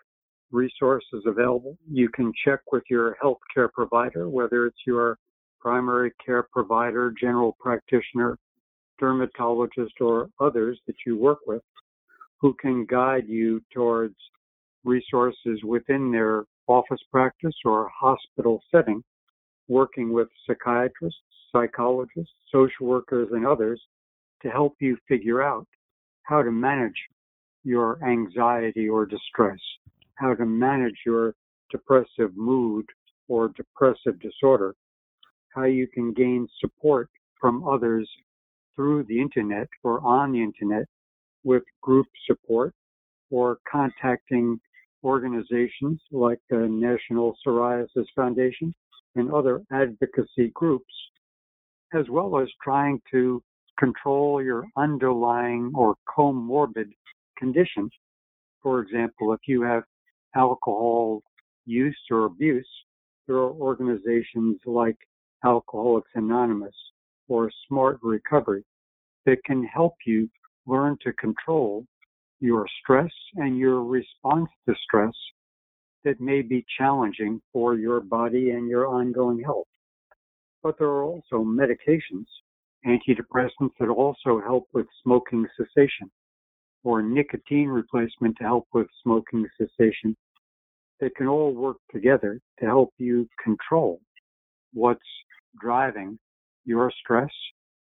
resources 0.53 1.23
available. 1.25 1.77
You 1.89 2.07
can 2.09 2.31
check 2.45 2.59
with 2.71 2.83
your 2.89 3.17
healthcare 3.21 3.71
provider, 3.73 4.29
whether 4.29 4.65
it's 4.67 4.85
your 4.87 5.17
primary 5.59 6.11
care 6.23 6.43
provider, 6.43 7.13
general 7.19 7.57
practitioner, 7.59 8.37
dermatologist, 8.99 9.99
or 9.99 10.29
others 10.39 10.79
that 10.87 10.95
you 11.05 11.17
work 11.17 11.39
with, 11.47 11.63
who 12.39 12.53
can 12.53 12.85
guide 12.85 13.27
you 13.27 13.61
towards 13.73 14.15
resources 14.85 15.59
within 15.63 16.11
their 16.11 16.43
office 16.67 17.01
practice 17.11 17.55
or 17.65 17.89
hospital 17.89 18.61
setting, 18.71 19.03
working 19.67 20.13
with 20.13 20.27
psychiatrists, 20.45 21.19
psychologists, 21.51 22.33
social 22.51 22.85
workers, 22.85 23.29
and 23.31 23.45
others 23.45 23.81
to 24.41 24.49
help 24.49 24.75
you 24.79 24.97
figure 25.07 25.41
out 25.41 25.65
how 26.23 26.41
to 26.41 26.51
manage 26.51 26.95
your 27.63 28.03
anxiety 28.03 28.89
or 28.89 29.05
distress, 29.05 29.59
how 30.15 30.33
to 30.33 30.45
manage 30.45 30.97
your 31.05 31.33
depressive 31.71 32.35
mood 32.35 32.85
or 33.27 33.49
depressive 33.49 34.19
disorder, 34.19 34.75
how 35.49 35.63
you 35.63 35.87
can 35.87 36.13
gain 36.13 36.47
support 36.59 37.09
from 37.39 37.67
others 37.67 38.09
through 38.75 39.03
the 39.03 39.19
internet 39.19 39.67
or 39.83 39.99
on 40.05 40.31
the 40.31 40.41
internet 40.41 40.85
with 41.43 41.63
group 41.81 42.07
support 42.25 42.73
or 43.29 43.57
contacting 43.69 44.59
organizations 45.03 45.99
like 46.11 46.39
the 46.49 46.67
National 46.67 47.35
Psoriasis 47.45 48.05
Foundation 48.15 48.73
and 49.15 49.31
other 49.31 49.61
advocacy 49.71 50.51
groups, 50.53 50.93
as 51.93 52.05
well 52.09 52.39
as 52.39 52.47
trying 52.63 53.01
to 53.11 53.43
control 53.77 54.41
your 54.41 54.65
underlying 54.77 55.71
or 55.75 55.95
comorbid 56.07 56.89
conditions. 57.37 57.91
For 58.61 58.79
example, 58.79 59.33
if 59.33 59.41
you 59.47 59.61
have 59.63 59.83
alcohol 60.35 61.21
use 61.65 61.99
or 62.11 62.25
abuse, 62.25 62.67
there 63.27 63.37
are 63.37 63.51
organizations 63.51 64.59
like 64.65 64.97
Alcoholics 65.45 66.09
Anonymous 66.15 66.75
or 67.27 67.51
Smart 67.67 67.99
Recovery 68.01 68.63
that 69.25 69.43
can 69.45 69.63
help 69.63 69.93
you 70.05 70.29
learn 70.65 70.97
to 71.03 71.13
control 71.13 71.85
your 72.39 72.65
stress 72.81 73.11
and 73.35 73.57
your 73.57 73.83
response 73.83 74.49
to 74.67 74.75
stress 74.83 75.13
that 76.03 76.19
may 76.19 76.41
be 76.41 76.65
challenging 76.77 77.41
for 77.53 77.75
your 77.75 78.01
body 78.01 78.51
and 78.51 78.67
your 78.67 78.87
ongoing 78.87 79.41
health. 79.41 79.67
But 80.61 80.77
there 80.77 80.89
are 80.89 81.05
also 81.05 81.43
medications, 81.43 82.25
antidepressants 82.85 83.71
that 83.79 83.89
also 83.89 84.41
help 84.41 84.67
with 84.73 84.85
smoking 85.01 85.47
cessation 85.57 86.11
or 86.83 87.01
nicotine 87.01 87.69
replacement 87.69 88.37
to 88.37 88.43
help 88.43 88.67
with 88.73 88.87
smoking 89.01 89.47
cessation 89.57 90.15
that 90.99 91.15
can 91.15 91.27
all 91.27 91.53
work 91.53 91.77
together 91.91 92.39
to 92.59 92.65
help 92.65 92.89
you 92.97 93.27
control 93.43 93.99
what's 94.73 95.01
driving 95.59 96.17
your 96.65 96.91
stress 96.99 97.31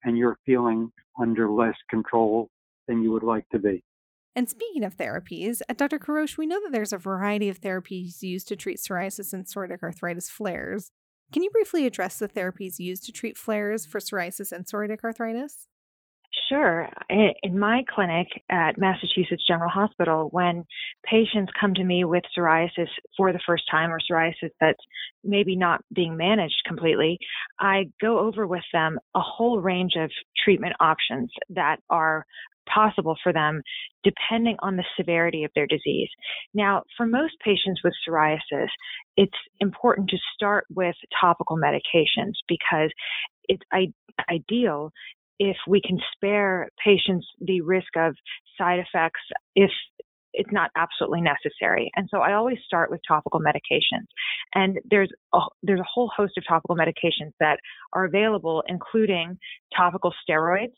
and 0.05 0.17
you're 0.17 0.39
feeling 0.47 0.91
under 1.21 1.51
less 1.51 1.77
control 1.89 2.49
than 2.89 3.03
you 3.03 3.13
would 3.13 3.23
like 3.23 3.49
to 3.51 3.59
be. 3.59 3.83
And 4.37 4.49
speaking 4.49 4.85
of 4.85 4.97
therapies, 4.97 5.61
uh, 5.63 5.71
at 5.71 5.79
Dr. 5.79 5.99
Kourosh, 5.99 6.39
we 6.39 6.47
know 6.47 6.61
that 6.63 6.73
there's 6.73 6.93
a 6.93 6.99
variety 6.99 7.49
of 7.49 7.61
therapies 7.61 8.23
used 8.23 8.49
to 8.49 8.57
treat 8.57 8.79
psoriasis 8.79 9.33
and 9.33 9.45
psoriatic 9.45 9.83
arthritis 9.83 10.31
flares. 10.31 10.93
Can 11.33 11.43
you 11.43 11.51
briefly 11.51 11.85
address 11.85 12.19
the 12.19 12.29
therapies 12.29 12.79
used 12.79 13.05
to 13.05 13.13
treat 13.13 13.37
flares 13.37 13.87
for 13.87 14.01
psoriasis 14.01 14.53
and 14.53 14.65
psoriatic 14.67 15.03
arthritis? 15.03 15.67
Sure. 16.49 16.89
In 17.09 17.59
my 17.59 17.83
clinic 17.93 18.29
at 18.51 18.79
Massachusetts 18.79 19.45
General 19.47 19.71
Hospital, 19.71 20.29
when 20.31 20.65
patients 21.05 21.53
come 21.61 21.75
to 21.75 21.85
me 21.85 22.05
with 22.05 22.23
psoriasis 22.37 22.89
for 23.17 23.33
the 23.33 23.41
first 23.47 23.65
time 23.71 23.91
or 23.91 23.99
psoriasis 23.99 24.51
that's 24.61 24.83
maybe 25.25 25.57
not 25.57 25.83
being 25.93 26.17
managed 26.17 26.63
completely, 26.67 27.19
I 27.59 27.91
go 28.01 28.19
over 28.21 28.47
with 28.47 28.63
them 28.73 28.99
a 29.15 29.21
whole 29.21 29.61
range 29.61 29.95
of 29.97 30.11
treatment 30.45 30.75
options 30.81 31.31
that 31.51 31.79
are 31.89 32.25
possible 32.73 33.17
for 33.23 33.33
them 33.33 33.63
depending 34.05 34.57
on 34.61 34.77
the 34.77 34.85
severity 34.97 35.43
of 35.45 35.51
their 35.57 35.67
disease. 35.67 36.09
Now, 36.55 36.85
for 36.97 37.07
most 37.07 37.35
patients 37.45 37.81
with 37.83 37.93
psoriasis, 38.09 38.69
it's 39.17 39.33
important 39.59 40.11
to 40.11 40.19
start 40.35 40.65
with 40.71 40.95
topical 41.21 41.57
medications 41.57 42.35
because 42.47 42.91
it's 43.49 43.63
ideal 44.31 44.93
if 45.41 45.57
we 45.67 45.81
can 45.81 45.99
spare 46.15 46.69
patients 46.85 47.27
the 47.41 47.63
risk 47.63 47.97
of 47.97 48.15
side 48.57 48.79
effects 48.79 49.21
if 49.57 49.71
it's 50.33 50.53
not 50.53 50.71
absolutely 50.77 51.23
necessary. 51.23 51.91
And 51.97 52.09
so 52.09 52.19
I 52.21 52.35
always 52.35 52.59
start 52.65 52.91
with 52.91 53.01
topical 53.09 53.41
medications. 53.41 54.07
And 54.55 54.79
there's 54.89 55.11
a, 55.35 55.41
there's 55.65 55.81
a 55.81 55.91
whole 55.93 56.09
host 56.15 56.35
of 56.39 56.45
topical 56.47 56.77
medications 56.77 57.33
that 57.41 57.59
are 57.95 58.05
available, 58.05 58.63
including 58.69 59.39
topical 59.77 60.13
steroids, 60.23 60.75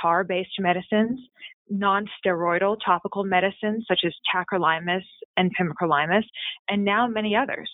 tar-based 0.00 0.58
medicines, 0.58 1.20
non-steroidal 1.68 2.76
topical 2.84 3.24
medicines 3.24 3.84
such 3.88 4.00
as 4.04 4.14
tacrolimus 4.34 5.02
and 5.36 5.50
pimecrolimus, 5.56 6.24
and 6.68 6.84
now 6.84 7.06
many 7.06 7.34
others. 7.36 7.70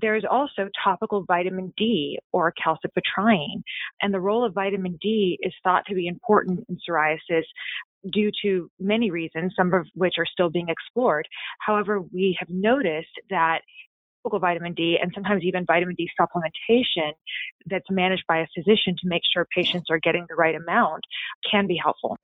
There 0.00 0.16
is 0.16 0.24
also 0.28 0.68
topical 0.82 1.24
vitamin 1.24 1.72
D 1.76 2.18
or 2.32 2.52
calcipotriene, 2.52 3.62
and 4.00 4.12
the 4.12 4.20
role 4.20 4.44
of 4.44 4.54
vitamin 4.54 4.98
D 5.00 5.38
is 5.42 5.52
thought 5.62 5.84
to 5.86 5.94
be 5.94 6.06
important 6.06 6.64
in 6.68 6.76
psoriasis 6.76 7.44
due 8.10 8.30
to 8.42 8.68
many 8.80 9.10
reasons, 9.10 9.54
some 9.56 9.72
of 9.72 9.86
which 9.94 10.14
are 10.18 10.26
still 10.26 10.50
being 10.50 10.68
explored. 10.68 11.26
However, 11.60 12.00
we 12.00 12.36
have 12.40 12.48
noticed 12.50 13.20
that 13.30 13.60
vitamin 14.40 14.74
D 14.74 14.98
and 15.00 15.10
sometimes 15.14 15.42
even 15.42 15.64
vitamin 15.66 15.94
D 15.96 16.08
supplementation 16.20 17.12
that's 17.66 17.90
managed 17.90 18.24
by 18.26 18.38
a 18.38 18.46
physician 18.54 18.94
to 19.00 19.08
make 19.08 19.22
sure 19.32 19.46
patients 19.54 19.86
are 19.90 19.98
getting 19.98 20.26
the 20.28 20.34
right 20.34 20.54
amount 20.54 21.04
can 21.50 21.66
be 21.66 21.78
helpful. 21.82 22.18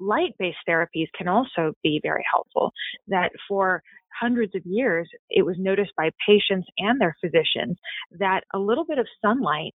Light 0.00 0.34
based 0.38 0.58
therapies 0.68 1.08
can 1.16 1.28
also 1.28 1.74
be 1.82 2.00
very 2.02 2.24
helpful. 2.30 2.72
That 3.08 3.32
for 3.48 3.82
hundreds 4.18 4.54
of 4.54 4.62
years, 4.64 5.08
it 5.28 5.42
was 5.42 5.56
noticed 5.58 5.92
by 5.96 6.10
patients 6.26 6.68
and 6.78 7.00
their 7.00 7.16
physicians 7.20 7.78
that 8.18 8.44
a 8.54 8.58
little 8.58 8.84
bit 8.84 8.98
of 8.98 9.06
sunlight 9.22 9.74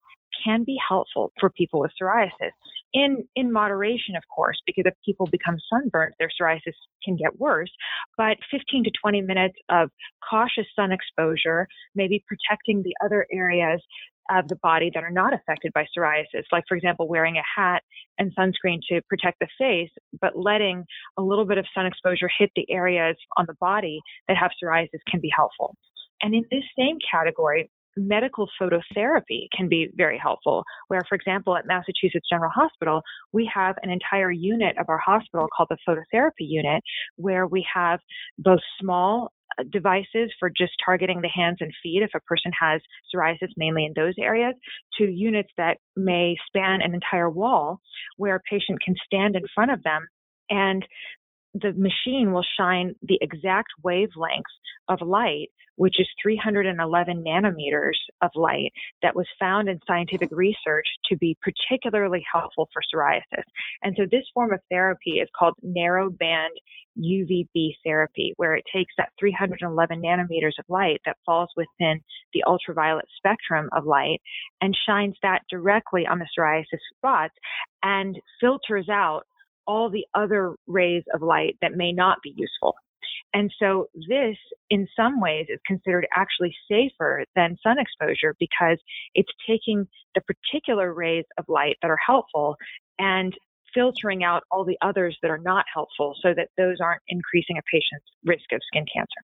can 0.45 0.65
be 0.65 0.79
helpful 0.89 1.33
for 1.41 1.51
people 1.51 1.81
with 1.81 1.91
psoriasis. 2.01 2.53
In 2.93 3.25
in 3.37 3.53
moderation, 3.53 4.17
of 4.17 4.23
course, 4.35 4.61
because 4.67 4.85
if 4.87 4.95
people 5.05 5.27
become 5.27 5.57
sunburnt, 5.73 6.15
their 6.19 6.31
psoriasis 6.31 6.75
can 7.05 7.17
get 7.17 7.39
worse. 7.39 7.71
But 8.17 8.37
15 8.51 8.85
to 8.85 8.91
20 9.01 9.23
minutes 9.23 9.57
of 9.69 9.91
cautious 10.29 10.67
sun 10.75 10.93
exposure, 10.93 11.69
maybe 11.95 12.25
protecting 12.27 12.83
the 12.83 12.95
other 13.05 13.27
areas 13.33 13.81
of 14.31 14.47
the 14.49 14.57
body 14.57 14.91
that 14.95 15.03
are 15.03 15.11
not 15.11 15.35
affected 15.35 15.73
by 15.73 15.85
psoriasis, 15.85 16.45
like, 16.53 16.65
for 16.69 16.77
example, 16.77 17.09
wearing 17.09 17.37
a 17.37 17.61
hat 17.61 17.83
and 18.19 18.33
sunscreen 18.37 18.79
to 18.89 19.01
protect 19.09 19.39
the 19.41 19.49
face, 19.59 19.91
but 20.21 20.37
letting 20.37 20.85
a 21.19 21.23
little 21.23 21.45
bit 21.45 21.59
of 21.59 21.67
sun 21.75 21.87
exposure 21.87 22.31
hit 22.39 22.51
the 22.55 22.71
areas 22.71 23.17
on 23.37 23.45
the 23.49 23.57
body 23.61 24.01
that 24.29 24.37
have 24.37 24.53
psoriasis 24.63 25.01
can 25.11 25.21
be 25.21 25.31
helpful. 25.35 25.77
And 26.23 26.35
in 26.35 26.45
this 26.51 26.65
same 26.79 26.99
category, 27.11 27.71
medical 28.01 28.49
phototherapy 28.61 29.47
can 29.57 29.69
be 29.69 29.89
very 29.95 30.19
helpful. 30.19 30.65
Where, 30.89 31.03
for 31.09 31.15
example, 31.15 31.57
at 31.57 31.67
Massachusetts 31.67 32.29
General 32.31 32.51
Hospital, 32.51 33.03
we 33.33 33.51
have 33.53 33.77
an 33.83 33.91
entire 33.91 34.31
unit 34.31 34.77
of 34.79 34.87
our 34.89 34.99
hospital 34.99 35.49
called 35.55 35.71
the 35.71 35.79
phototherapy 35.89 36.31
unit, 36.41 36.83
where 37.17 37.47
we 37.47 37.67
have 37.73 38.01
both 38.39 38.61
small 38.81 39.33
uh, 39.59 39.65
devices 39.71 40.31
for 40.39 40.49
just 40.49 40.73
targeting 40.85 41.21
the 41.21 41.29
hands 41.29 41.59
and 41.61 41.73
feet 41.83 42.03
if 42.03 42.11
a 42.15 42.21
person 42.21 42.53
has 42.59 42.81
psoriasis 43.13 43.49
mainly 43.57 43.85
in 43.85 43.93
those 43.97 44.15
areas 44.19 44.55
to 44.97 45.05
units 45.05 45.51
that 45.57 45.79
may 45.97 46.37
span 46.47 46.81
an 46.83 46.95
entire 46.95 47.29
wall 47.29 47.81
where 48.17 48.37
a 48.37 48.41
patient 48.49 48.81
can 48.85 48.95
stand 49.05 49.35
in 49.35 49.43
front 49.55 49.71
of 49.73 49.83
them 49.83 50.07
and 50.51 50.85
the 51.55 51.73
machine 51.73 52.33
will 52.33 52.45
shine 52.59 52.95
the 53.03 53.19
exact 53.21 53.69
wavelength 53.83 54.45
of 54.89 55.01
light, 55.01 55.49
which 55.77 55.99
is 55.99 56.09
311 56.23 57.25
nanometers 57.27 57.99
of 58.23 58.31
light, 58.35 58.73
that 59.03 59.17
was 59.17 59.27
found 59.39 59.69
in 59.69 59.81
scientific 59.87 60.29
research 60.31 60.87
to 61.09 61.17
be 61.17 61.37
particularly 61.43 62.25
helpful 62.33 62.69
for 62.73 62.83
psoriasis. 62.83 63.45
And 63.83 63.95
so 63.97 64.05
this 64.11 64.25
form 64.35 64.53
of 64.53 64.61
therapy 64.71 65.19
is 65.23 65.29
called 65.39 65.55
narrow 65.63 66.11
band 66.11 66.53
UVB 66.99 67.75
therapy, 67.85 68.35
where 68.37 68.55
it 68.55 68.65
takes 68.73 68.93
that 68.99 69.11
311 69.19 70.03
nanometers 70.03 70.59
of 70.59 70.65
light 70.69 71.01
that 71.07 71.17
falls 71.25 71.49
within 71.57 72.01
the 72.35 72.45
ultraviolet 72.47 73.07
spectrum 73.17 73.69
of 73.73 73.87
light 73.87 74.21
and 74.61 74.77
shines 74.87 75.17
that 75.23 75.43
directly 75.51 76.07
on 76.07 76.19
the 76.19 76.29
psoriasis 76.37 76.81
spots 76.97 77.35
and 77.83 78.19
filters 78.41 78.89
out 78.91 79.23
all 79.71 79.89
the 79.89 80.05
other 80.15 80.57
rays 80.67 81.05
of 81.15 81.23
light 81.23 81.57
that 81.63 81.77
may 81.77 81.93
not 81.93 82.19
be 82.25 82.35
useful. 82.37 82.75
And 83.33 83.53
so 83.61 83.87
this, 84.09 84.37
in 84.69 84.89
some 84.97 85.21
ways, 85.21 85.47
is 85.49 85.61
considered 85.65 86.09
actually 86.13 86.53
safer 86.69 87.25
than 87.37 87.57
sun 87.63 87.77
exposure 87.79 88.35
because 88.41 88.79
it's 89.15 89.31
taking 89.49 89.87
the 90.17 90.23
particular 90.23 90.93
rays 90.93 91.25
of 91.39 91.45
light 91.47 91.77
that 91.83 91.91
are 91.91 91.99
helpful 92.05 92.57
and 92.99 93.33
filtering 93.73 94.25
out 94.25 94.43
all 94.51 94.65
the 94.65 94.79
others 94.83 95.17
that 95.23 95.31
are 95.31 95.39
not 95.39 95.65
helpful 95.73 96.17
so 96.21 96.35
that 96.35 96.49
those 96.59 96.79
aren't 96.83 97.03
increasing 97.07 97.57
a 97.57 97.63
patient's 97.73 98.07
risk 98.25 98.51
of 98.53 98.61
skin 98.67 98.85
cancer. 98.93 99.23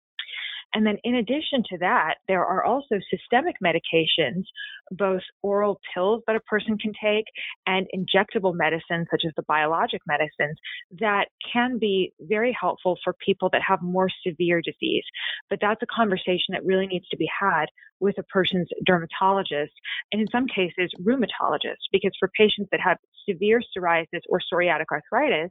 And 0.75 0.85
then 0.85 0.99
in 1.05 1.15
addition 1.15 1.63
to 1.71 1.79
that, 1.79 2.17
there 2.27 2.45
are 2.45 2.65
also 2.65 2.97
systemic 3.09 3.55
medications, 3.65 4.43
both 4.91 5.23
oral 5.43 5.81
pills 5.95 6.23
that 6.27 6.37
a 6.37 6.41
person 6.41 6.77
can 6.79 6.93
take 7.03 7.25
and 7.67 7.87
injectable 7.95 8.55
medicines, 8.55 9.07
such 9.11 9.23
as 9.25 9.33
the 9.37 9.45
biologic 9.47 10.03
medicines, 10.07 10.59
that 10.99 11.27
can 11.53 11.79
be 11.79 12.13
very 12.21 12.57
helpful 12.61 12.99
for 13.05 13.15
people 13.25 13.49
that 13.53 13.63
have 13.67 13.81
more 13.83 14.09
severe 14.27 14.61
disease. 14.61 15.05
But 15.49 15.61
that's 15.63 15.83
a 15.83 15.87
conversation 15.95 16.51
that 16.51 16.65
really 16.65 16.89
needs 16.89 17.09
to 17.09 17.17
be 17.17 17.29
had 17.41 17.67
with 18.01 18.19
a 18.19 18.25
person's 18.25 18.69
dermatologist 18.85 19.73
and 20.13 20.21
in 20.21 20.27
some 20.31 20.47
cases 20.47 20.91
rheumatologist, 21.01 21.87
because 21.93 22.13
for 22.19 22.29
patients 22.37 22.69
that 22.73 22.81
have 22.81 22.99
severe 23.29 23.61
psoriasis 23.77 24.21
or 24.29 24.41
psoriatic 24.53 24.87
arthritis, 24.91 25.51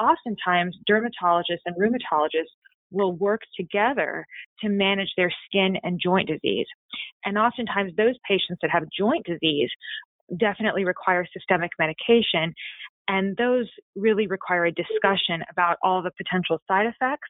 oftentimes 0.00 0.76
dermatologists 0.90 1.64
and 1.64 1.76
rheumatologists 1.76 2.54
will 2.90 3.12
work 3.14 3.40
together 3.58 4.26
to 4.60 4.68
manage 4.68 5.10
their 5.16 5.32
skin 5.46 5.76
and 5.82 6.00
joint 6.02 6.28
disease. 6.28 6.66
And 7.24 7.38
oftentimes, 7.38 7.92
those 7.96 8.14
patients 8.28 8.58
that 8.62 8.70
have 8.70 8.84
joint 8.96 9.26
disease 9.26 9.70
definitely 10.38 10.84
require 10.84 11.26
systemic 11.32 11.70
medication. 11.78 12.54
And 13.08 13.36
those 13.36 13.68
really 13.96 14.26
require 14.26 14.66
a 14.66 14.72
discussion 14.72 15.42
about 15.50 15.76
all 15.82 16.02
the 16.02 16.12
potential 16.16 16.58
side 16.66 16.86
effects 16.86 17.28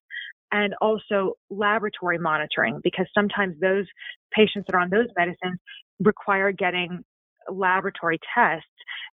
and 0.52 0.74
also 0.80 1.32
laboratory 1.50 2.18
monitoring 2.18 2.80
because 2.84 3.06
sometimes 3.12 3.56
those 3.60 3.86
patients 4.32 4.66
that 4.66 4.76
are 4.76 4.80
on 4.80 4.90
those 4.90 5.08
medicines 5.16 5.58
require 5.98 6.52
getting 6.52 7.02
laboratory 7.50 8.18
tests 8.34 8.66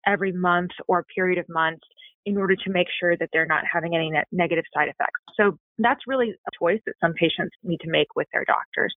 every 0.05 0.31
month 0.33 0.71
or 0.87 1.05
period 1.15 1.39
of 1.39 1.45
months 1.49 1.87
in 2.25 2.37
order 2.37 2.55
to 2.55 2.69
make 2.69 2.87
sure 2.99 3.15
that 3.17 3.29
they're 3.31 3.45
not 3.45 3.63
having 3.71 3.95
any 3.95 4.11
negative 4.31 4.65
side 4.73 4.89
effects. 4.89 5.19
So 5.35 5.57
that's 5.77 6.01
really 6.07 6.29
a 6.31 6.51
choice 6.59 6.79
that 6.85 6.95
some 7.01 7.13
patients 7.13 7.55
need 7.63 7.79
to 7.81 7.89
make 7.89 8.07
with 8.15 8.27
their 8.33 8.45
doctors. 8.45 8.93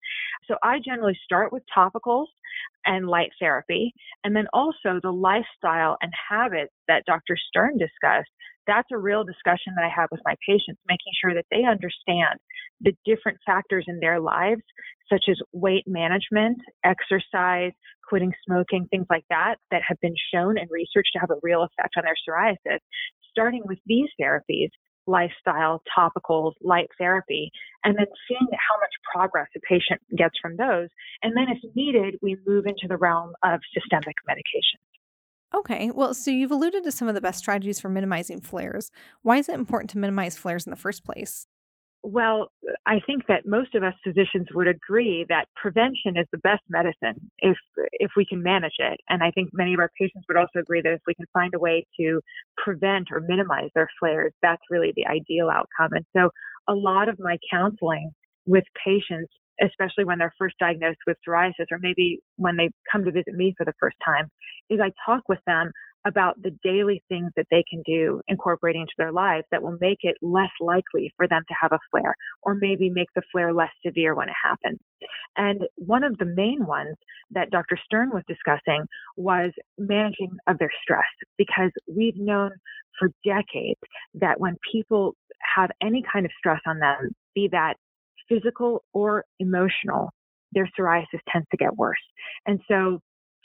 So 0.47 0.55
I 0.63 0.79
generally 0.83 1.17
start 1.23 1.51
with 1.51 1.63
topicals 1.75 2.27
and 2.85 3.07
light 3.07 3.31
therapy, 3.39 3.93
and 4.23 4.35
then 4.35 4.47
also 4.53 4.99
the 5.01 5.11
lifestyle 5.11 5.97
and 6.01 6.11
habits 6.29 6.73
that 6.87 7.03
Dr. 7.05 7.35
Stern 7.49 7.77
discussed. 7.77 8.29
That's 8.67 8.87
a 8.91 8.97
real 8.97 9.23
discussion 9.23 9.73
that 9.75 9.83
I 9.83 9.89
have 9.89 10.09
with 10.11 10.21
my 10.25 10.35
patients, 10.47 10.79
making 10.87 11.13
sure 11.19 11.33
that 11.33 11.45
they 11.51 11.63
understand 11.63 12.39
the 12.81 12.93
different 13.05 13.37
factors 13.45 13.85
in 13.87 13.99
their 13.99 14.19
lives, 14.19 14.61
such 15.11 15.25
as 15.29 15.37
weight 15.53 15.83
management, 15.87 16.57
exercise, 16.83 17.71
quitting 18.07 18.33
smoking, 18.45 18.87
things 18.89 19.05
like 19.09 19.25
that, 19.29 19.55
that 19.71 19.81
have 19.87 19.99
been 20.01 20.15
shown 20.33 20.57
in 20.57 20.67
research 20.69 21.07
to 21.13 21.19
have 21.19 21.29
a 21.29 21.39
real 21.41 21.63
effect 21.63 21.95
on 21.97 22.03
their 22.03 22.15
psoriasis, 22.15 22.79
starting 23.31 23.61
with 23.65 23.79
these 23.85 24.09
therapies 24.21 24.69
lifestyle, 25.07 25.81
topicals, 25.97 26.53
light 26.61 26.87
therapy, 26.99 27.49
and 27.83 27.97
then 27.97 28.05
seeing 28.27 28.47
how 28.51 28.79
much 28.79 28.93
progress 29.11 29.47
a 29.55 29.59
patient 29.67 29.99
gets 30.15 30.35
from 30.39 30.55
those. 30.55 30.87
And 31.23 31.35
then, 31.35 31.47
if 31.49 31.57
needed, 31.75 32.15
we 32.21 32.37
move 32.45 32.65
into 32.67 32.87
the 32.87 32.97
realm 32.97 33.31
of 33.43 33.59
systemic 33.73 34.15
medication. 34.27 34.79
Okay, 35.53 35.89
well, 35.89 36.13
so 36.13 36.29
you've 36.29 36.51
alluded 36.51 36.83
to 36.83 36.91
some 36.91 37.07
of 37.07 37.15
the 37.15 37.21
best 37.21 37.39
strategies 37.39 37.79
for 37.79 37.89
minimizing 37.89 38.39
flares. 38.39 38.91
Why 39.23 39.37
is 39.37 39.49
it 39.49 39.55
important 39.55 39.89
to 39.91 39.97
minimize 39.97 40.37
flares 40.37 40.67
in 40.67 40.69
the 40.69 40.75
first 40.75 41.03
place? 41.03 41.47
Well, 42.03 42.49
I 42.85 43.01
think 43.05 43.27
that 43.27 43.45
most 43.45 43.75
of 43.75 43.83
us 43.83 43.93
physicians 44.05 44.47
would 44.53 44.67
agree 44.67 45.25
that 45.27 45.47
prevention 45.55 46.15
is 46.15 46.25
the 46.31 46.37
best 46.37 46.61
medicine 46.69 47.29
if 47.39 47.57
if 47.93 48.11
we 48.15 48.25
can 48.25 48.41
manage 48.41 48.75
it. 48.79 48.99
And 49.09 49.21
I 49.21 49.31
think 49.31 49.49
many 49.51 49.73
of 49.73 49.79
our 49.79 49.91
patients 49.99 50.23
would 50.29 50.37
also 50.37 50.59
agree 50.59 50.81
that 50.81 50.93
if 50.93 51.01
we 51.05 51.13
can 51.13 51.25
find 51.33 51.53
a 51.53 51.59
way 51.59 51.85
to 51.99 52.21
prevent 52.57 53.09
or 53.11 53.19
minimize 53.19 53.69
their 53.75 53.89
flares, 53.99 54.31
that's 54.41 54.61
really 54.69 54.93
the 54.95 55.07
ideal 55.07 55.49
outcome. 55.49 55.91
And 55.91 56.05
so 56.15 56.29
a 56.69 56.73
lot 56.73 57.09
of 57.09 57.19
my 57.19 57.37
counseling 57.51 58.11
with 58.45 58.63
patients, 58.83 59.33
especially 59.61 60.05
when 60.05 60.19
they're 60.19 60.33
first 60.39 60.55
diagnosed 60.57 60.99
with 61.05 61.17
psoriasis 61.27 61.67
or 61.69 61.79
maybe 61.81 62.21
when 62.37 62.55
they 62.55 62.69
come 62.89 63.03
to 63.03 63.11
visit 63.11 63.33
me 63.33 63.53
for 63.57 63.65
the 63.65 63.73
first 63.77 63.97
time, 64.05 64.29
is 64.69 64.79
I 64.79 64.91
talk 65.05 65.27
with 65.27 65.39
them 65.45 65.71
about 66.05 66.41
the 66.41 66.51
daily 66.63 67.03
things 67.09 67.31
that 67.35 67.47
they 67.51 67.63
can 67.69 67.81
do 67.85 68.21
incorporating 68.27 68.81
into 68.81 68.93
their 68.97 69.11
lives 69.11 69.45
that 69.51 69.61
will 69.61 69.77
make 69.81 69.99
it 70.01 70.15
less 70.21 70.51
likely 70.59 71.11
for 71.17 71.27
them 71.27 71.43
to 71.47 71.55
have 71.59 71.71
a 71.71 71.79
flare 71.91 72.15
or 72.43 72.55
maybe 72.55 72.89
make 72.89 73.09
the 73.15 73.21
flare 73.31 73.53
less 73.53 73.71
severe 73.85 74.15
when 74.15 74.29
it 74.29 74.35
happens. 74.41 74.79
And 75.35 75.61
one 75.75 76.03
of 76.03 76.17
the 76.17 76.25
main 76.25 76.65
ones 76.65 76.95
that 77.31 77.51
Dr. 77.51 77.77
Stern 77.85 78.11
was 78.11 78.23
discussing 78.27 78.85
was 79.17 79.51
managing 79.77 80.31
of 80.47 80.57
their 80.57 80.71
stress 80.81 81.03
because 81.37 81.71
we've 81.87 82.17
known 82.17 82.51
for 82.97 83.09
decades 83.25 83.79
that 84.15 84.39
when 84.39 84.55
people 84.71 85.15
have 85.55 85.69
any 85.81 86.03
kind 86.11 86.25
of 86.25 86.31
stress 86.37 86.61
on 86.65 86.79
them, 86.79 87.11
be 87.35 87.49
that 87.51 87.75
physical 88.27 88.83
or 88.93 89.25
emotional, 89.39 90.09
their 90.51 90.69
psoriasis 90.77 91.19
tends 91.31 91.47
to 91.51 91.57
get 91.57 91.75
worse. 91.75 91.97
And 92.45 92.59
so 92.67 92.99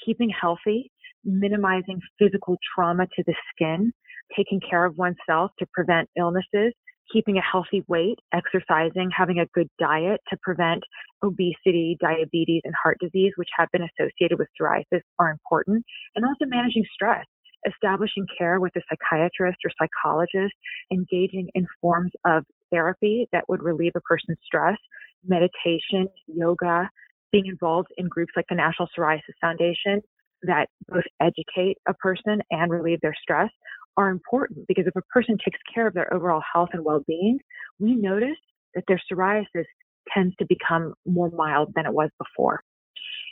keeping 0.04 0.30
healthy 0.30 0.90
minimizing 1.24 2.00
physical 2.18 2.56
trauma 2.74 3.06
to 3.06 3.24
the 3.26 3.34
skin, 3.52 3.92
taking 4.36 4.60
care 4.60 4.84
of 4.84 4.96
oneself 4.96 5.50
to 5.58 5.66
prevent 5.72 6.08
illnesses, 6.16 6.72
keeping 7.12 7.36
a 7.36 7.42
healthy 7.42 7.84
weight, 7.88 8.18
exercising, 8.32 9.10
having 9.16 9.38
a 9.38 9.46
good 9.54 9.68
diet 9.78 10.20
to 10.30 10.36
prevent 10.42 10.82
obesity, 11.22 11.96
diabetes, 12.00 12.62
and 12.64 12.74
heart 12.82 12.98
disease, 13.00 13.32
which 13.36 13.48
have 13.56 13.68
been 13.72 13.82
associated 13.82 14.38
with 14.38 14.48
psoriasis, 14.58 15.00
are 15.18 15.30
important. 15.30 15.84
And 16.16 16.24
also 16.24 16.46
managing 16.46 16.84
stress, 16.92 17.26
establishing 17.66 18.26
care 18.38 18.60
with 18.60 18.72
a 18.76 18.80
psychiatrist 18.88 19.58
or 19.64 19.70
psychologist, 19.78 20.54
engaging 20.90 21.48
in 21.54 21.66
forms 21.80 22.12
of 22.24 22.44
therapy 22.70 23.28
that 23.32 23.48
would 23.48 23.62
relieve 23.62 23.92
a 23.94 24.00
person's 24.00 24.38
stress, 24.44 24.78
meditation, 25.26 26.08
yoga, 26.26 26.88
being 27.32 27.46
involved 27.46 27.88
in 27.96 28.08
groups 28.08 28.32
like 28.36 28.46
the 28.48 28.54
National 28.54 28.88
Psoriasis 28.96 29.34
Foundation, 29.40 30.00
that 30.46 30.68
both 30.88 31.04
educate 31.20 31.78
a 31.88 31.94
person 31.94 32.42
and 32.50 32.70
relieve 32.70 33.00
their 33.00 33.14
stress 33.20 33.50
are 33.96 34.08
important 34.08 34.66
because 34.66 34.86
if 34.86 34.96
a 34.96 35.02
person 35.12 35.36
takes 35.44 35.58
care 35.72 35.86
of 35.86 35.94
their 35.94 36.12
overall 36.12 36.42
health 36.52 36.70
and 36.72 36.84
well-being, 36.84 37.38
we 37.78 37.94
notice 37.94 38.36
that 38.74 38.84
their 38.88 39.00
psoriasis 39.10 39.64
tends 40.12 40.34
to 40.36 40.46
become 40.46 40.94
more 41.06 41.30
mild 41.30 41.72
than 41.74 41.86
it 41.86 41.92
was 41.92 42.10
before. 42.18 42.60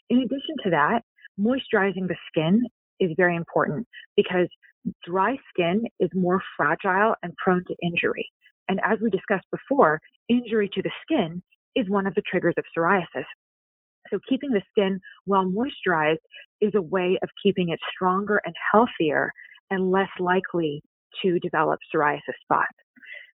In 0.09 0.19
addition 0.19 0.57
to 0.65 0.71
that, 0.71 1.03
moisturizing 1.39 2.09
the 2.09 2.17
skin 2.29 2.63
is 3.01 3.11
very 3.17 3.37
important 3.37 3.87
because 4.17 4.49
dry 5.05 5.37
skin 5.51 5.85
is 6.01 6.11
more 6.15 6.41
fragile 6.57 7.15
and 7.23 7.37
prone 7.37 7.65
to 7.67 7.77
injury. 7.83 8.29
And 8.69 8.81
as 8.85 8.99
we 9.03 9.11
discussed 9.11 9.47
before, 9.51 10.01
injury 10.29 10.71
to 10.73 10.83
the 10.83 10.91
skin 11.03 11.43
is 11.75 11.89
one 11.89 12.07
of 12.07 12.15
the 12.15 12.23
triggers 12.23 12.55
of 12.57 12.65
psoriasis. 12.77 13.25
So 14.13 14.19
keeping 14.29 14.51
the 14.51 14.63
skin 14.71 15.01
well 15.27 15.45
moisturized 15.45 16.19
is 16.61 16.73
a 16.75 16.83
way 16.83 17.19
of 17.23 17.31
keeping 17.43 17.71
it 17.71 17.81
stronger 17.95 18.41
and 18.45 18.55
healthier 18.73 19.33
and 19.71 19.91
less 19.91 20.11
likely 20.21 20.83
to 21.23 21.39
develop 21.39 21.81
psoriasis 21.95 22.37
spots. 22.43 22.77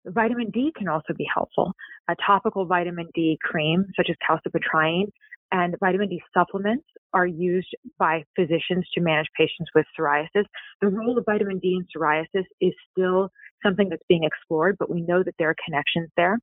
Vitamin 0.07 0.51
D 0.51 0.73
can 0.77 0.89
also 0.89 1.13
be 1.17 1.27
helpful. 1.33 1.73
A 2.09 2.15
topical 2.25 2.65
vitamin 2.65 3.09
D 3.15 3.39
cream, 3.43 3.85
such 3.97 4.09
as 4.09 4.17
calcipotriene, 4.29 5.11
and 5.51 5.75
vitamin 5.81 6.09
D 6.09 6.23
supplements 6.33 6.87
are 7.13 7.27
used 7.27 7.75
by 7.99 8.23
physicians 8.37 8.87
to 8.95 9.01
manage 9.01 9.27
patients 9.37 9.71
with 9.75 9.87
psoriasis. 9.99 10.45
The 10.81 10.89
role 10.89 11.19
of 11.19 11.25
vitamin 11.25 11.59
D 11.59 11.79
in 11.79 11.87
psoriasis 11.87 12.45
is 12.61 12.73
still 12.93 13.31
something 13.63 13.89
that's 13.89 14.03
being 14.09 14.25
explored, 14.25 14.77
but 14.79 14.91
we 14.91 15.01
know 15.03 15.23
that 15.23 15.35
there 15.39 15.51
are 15.51 15.57
connections 15.65 16.11
there. 16.17 16.39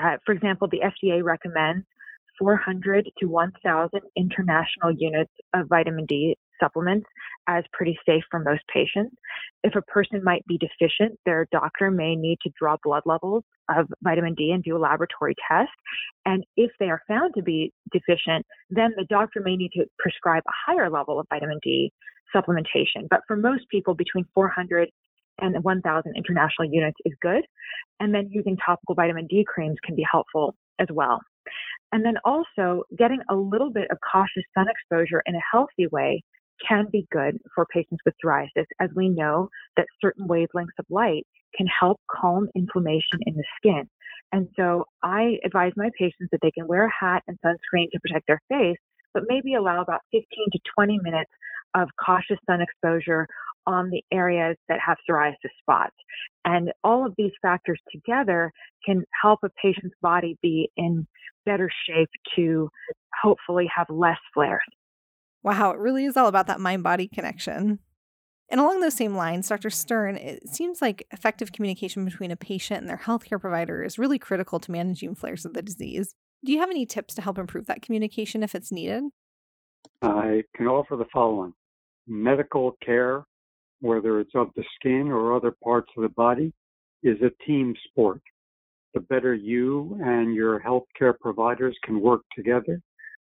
Uh, 0.00 0.16
for 0.24 0.32
example, 0.32 0.68
the 0.68 0.80
FDA 0.80 1.22
recommends 1.22 1.84
400 2.38 3.08
to 3.20 3.26
1,000 3.26 4.00
international 4.16 4.92
units 4.96 5.32
of 5.54 5.68
vitamin 5.68 6.06
D 6.06 6.36
supplements 6.60 7.06
as 7.48 7.64
pretty 7.72 7.98
safe 8.06 8.22
for 8.30 8.40
most 8.40 8.62
patients. 8.72 9.14
If 9.62 9.74
a 9.76 9.82
person 9.82 10.22
might 10.24 10.46
be 10.46 10.58
deficient, 10.58 11.18
their 11.26 11.46
doctor 11.52 11.90
may 11.90 12.16
need 12.16 12.38
to 12.42 12.50
draw 12.58 12.76
blood 12.82 13.02
levels 13.04 13.44
of 13.68 13.86
vitamin 14.02 14.34
D 14.34 14.50
and 14.52 14.62
do 14.62 14.76
a 14.76 14.78
laboratory 14.78 15.34
test. 15.48 15.70
And 16.24 16.44
if 16.56 16.70
they 16.78 16.90
are 16.90 17.02
found 17.08 17.34
to 17.34 17.42
be 17.42 17.72
deficient, 17.92 18.46
then 18.70 18.92
the 18.96 19.06
doctor 19.08 19.40
may 19.44 19.56
need 19.56 19.72
to 19.74 19.84
prescribe 19.98 20.42
a 20.46 20.70
higher 20.70 20.90
level 20.90 21.18
of 21.20 21.26
vitamin 21.30 21.58
D 21.62 21.92
supplementation. 22.34 23.08
But 23.10 23.20
for 23.26 23.36
most 23.36 23.68
people, 23.70 23.94
between 23.94 24.26
400 24.34 24.88
and 25.40 25.62
1,000 25.62 26.14
international 26.16 26.70
units 26.70 26.96
is 27.04 27.12
good. 27.20 27.44
And 28.00 28.14
then 28.14 28.28
using 28.30 28.56
topical 28.56 28.94
vitamin 28.94 29.26
D 29.26 29.44
creams 29.46 29.76
can 29.84 29.96
be 29.96 30.06
helpful 30.10 30.54
as 30.78 30.88
well. 30.92 31.20
And 31.92 32.04
then 32.04 32.14
also 32.24 32.82
getting 32.98 33.20
a 33.30 33.34
little 33.34 33.70
bit 33.70 33.88
of 33.90 33.98
cautious 34.10 34.44
sun 34.56 34.66
exposure 34.68 35.22
in 35.26 35.34
a 35.34 35.40
healthy 35.52 35.86
way 35.92 36.22
can 36.66 36.86
be 36.90 37.06
good 37.12 37.38
for 37.54 37.66
patients 37.66 38.00
with 38.04 38.14
psoriasis, 38.24 38.66
as 38.80 38.90
we 38.94 39.08
know 39.08 39.48
that 39.76 39.86
certain 40.00 40.26
wavelengths 40.26 40.78
of 40.78 40.86
light 40.90 41.26
can 41.56 41.66
help 41.66 42.00
calm 42.10 42.48
inflammation 42.54 43.20
in 43.26 43.34
the 43.34 43.44
skin. 43.56 43.88
And 44.32 44.48
so 44.56 44.86
I 45.02 45.38
advise 45.44 45.72
my 45.76 45.90
patients 45.98 46.28
that 46.32 46.40
they 46.42 46.50
can 46.50 46.66
wear 46.66 46.86
a 46.86 46.92
hat 46.92 47.22
and 47.28 47.38
sunscreen 47.44 47.90
to 47.92 48.00
protect 48.00 48.26
their 48.26 48.40
face, 48.48 48.78
but 49.12 49.24
maybe 49.28 49.54
allow 49.54 49.80
about 49.80 50.00
15 50.12 50.24
to 50.52 50.58
20 50.74 50.98
minutes 51.02 51.30
of 51.74 51.88
cautious 52.04 52.38
sun 52.46 52.60
exposure 52.60 53.26
on 53.66 53.90
the 53.90 54.02
areas 54.12 54.56
that 54.68 54.78
have 54.84 54.96
psoriasis 55.08 55.34
spots. 55.60 55.96
And 56.44 56.72
all 56.82 57.06
of 57.06 57.14
these 57.16 57.32
factors 57.40 57.80
together 57.90 58.52
can 58.84 59.04
help 59.22 59.40
a 59.44 59.48
patient's 59.62 59.96
body 60.02 60.38
be 60.42 60.70
in 60.76 61.06
better 61.46 61.70
shape 61.86 62.10
to 62.36 62.68
hopefully 63.22 63.68
have 63.74 63.86
less 63.88 64.18
flares. 64.32 64.62
Wow, 65.42 65.72
it 65.72 65.78
really 65.78 66.04
is 66.04 66.16
all 66.16 66.26
about 66.26 66.46
that 66.46 66.60
mind 66.60 66.82
body 66.82 67.06
connection. 67.06 67.78
And 68.50 68.60
along 68.60 68.80
those 68.80 68.94
same 68.94 69.14
lines, 69.14 69.48
Dr. 69.48 69.70
Stern, 69.70 70.16
it 70.16 70.48
seems 70.48 70.82
like 70.82 71.06
effective 71.10 71.52
communication 71.52 72.04
between 72.04 72.30
a 72.30 72.36
patient 72.36 72.80
and 72.80 72.88
their 72.88 72.98
healthcare 72.98 73.40
provider 73.40 73.82
is 73.82 73.98
really 73.98 74.18
critical 74.18 74.60
to 74.60 74.70
managing 74.70 75.14
flares 75.14 75.44
of 75.44 75.54
the 75.54 75.62
disease. 75.62 76.14
Do 76.44 76.52
you 76.52 76.58
have 76.60 76.70
any 76.70 76.84
tips 76.84 77.14
to 77.14 77.22
help 77.22 77.38
improve 77.38 77.66
that 77.66 77.82
communication 77.82 78.42
if 78.42 78.54
it's 78.54 78.70
needed? 78.70 79.04
I 80.02 80.42
can 80.54 80.66
offer 80.66 80.96
the 80.96 81.06
following 81.12 81.54
medical 82.06 82.76
care, 82.84 83.24
whether 83.80 84.20
it's 84.20 84.34
of 84.34 84.50
the 84.56 84.64
skin 84.76 85.08
or 85.08 85.34
other 85.34 85.54
parts 85.62 85.90
of 85.96 86.02
the 86.02 86.08
body, 86.10 86.52
is 87.02 87.18
a 87.22 87.44
team 87.44 87.74
sport. 87.88 88.20
The 88.94 89.00
better 89.00 89.34
you 89.34 89.98
and 90.02 90.34
your 90.34 90.60
healthcare 90.60 91.18
providers 91.20 91.76
can 91.84 92.00
work 92.00 92.22
together, 92.34 92.80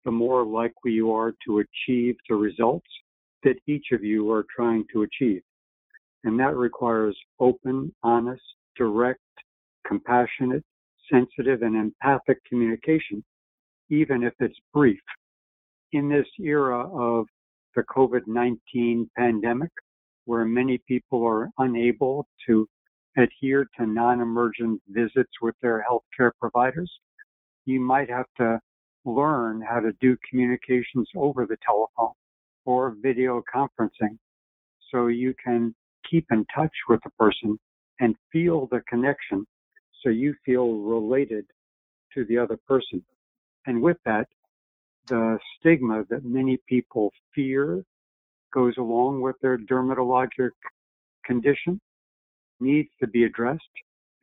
the 0.05 0.11
more 0.11 0.45
likely 0.45 0.93
you 0.93 1.13
are 1.13 1.33
to 1.47 1.61
achieve 1.61 2.17
the 2.29 2.35
results 2.35 2.89
that 3.45 3.59
each 3.67 3.87
of 3.93 4.03
you 4.03 4.31
are 4.33 4.45
trying 4.55 4.85
to 4.93 5.03
achieve. 5.03 5.43
And 6.25 6.39
that 6.39 6.57
requires 6.57 7.17
open, 7.41 7.95
honest, 8.03 8.43
direct, 8.77 9.21
compassionate, 9.87 10.65
sensitive, 11.11 11.63
and 11.63 11.77
empathic 11.77 12.39
communication, 12.49 13.25
even 13.91 14.23
if 14.23 14.33
it's 14.41 14.59
brief. 14.73 15.01
In 15.93 16.09
this 16.09 16.27
era 16.41 16.89
of 16.89 17.27
the 17.75 17.83
COVID 17.83 18.23
19 18.27 19.11
pandemic, 19.17 19.71
where 20.25 20.45
many 20.45 20.79
people 20.89 21.25
are 21.27 21.51
unable 21.59 22.27
to 22.47 22.67
adhere 23.17 23.67
to 23.79 23.87
non 23.87 24.21
emergent 24.21 24.81
visits 24.89 25.33
with 25.41 25.55
their 25.63 25.85
healthcare 25.89 26.31
providers, 26.41 26.91
you 27.65 27.81
might 27.81 28.09
have 28.09 28.27
to 28.39 28.59
learn 29.05 29.61
how 29.61 29.81
to 29.81 29.93
do 30.01 30.17
communications 30.29 31.09
over 31.17 31.47
the 31.47 31.57
telephone 31.67 32.15
or 32.65 32.95
video 33.03 33.43
conferencing 33.55 34.17
so 34.91 35.09
you 35.09 35.35
can 35.45 35.75
keep 36.09 36.27
in 36.31 36.45
touch 36.55 36.73
with 36.89 37.01
the 37.03 37.11
person 37.19 37.59
and 38.01 38.15
feel 38.33 38.69
the 38.71 38.81
connection 38.89 39.45
so 40.03 40.11
you 40.11 40.35
feel 40.45 40.75
related 40.75 41.45
to 42.15 42.25
the 42.27 42.39
other 42.39 42.59
person. 42.67 43.05
And 43.67 43.81
with 43.81 43.97
that, 44.05 44.27
the 45.07 45.39
stigma 45.59 46.05
that 46.11 46.25
many 46.25 46.59
people 46.69 47.13
fear 47.35 47.85
goes 48.53 48.75
along 48.79 49.21
with 49.21 49.37
their 49.43 49.59
dermatologic 49.59 50.51
condition 51.25 51.81
needs 52.61 52.89
to 53.01 53.07
be 53.07 53.25
addressed. 53.25 53.63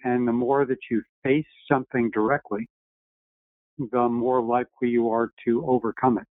And 0.04 0.28
the 0.28 0.34
more 0.34 0.66
that 0.66 0.78
you 0.90 1.02
face 1.24 1.46
something 1.70 2.10
directly, 2.12 2.68
the 3.92 4.08
more 4.08 4.42
likely 4.42 4.90
you 4.90 5.10
are 5.10 5.32
to 5.46 5.66
overcome 5.66 6.18
it. 6.18 6.28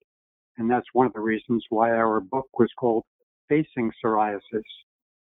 And 0.57 0.69
that's 0.69 0.88
one 0.93 1.05
of 1.05 1.13
the 1.13 1.19
reasons 1.19 1.65
why 1.69 1.91
our 1.91 2.19
book 2.19 2.47
was 2.57 2.69
called 2.79 3.03
Facing 3.49 3.91
Psoriasis, 4.03 4.63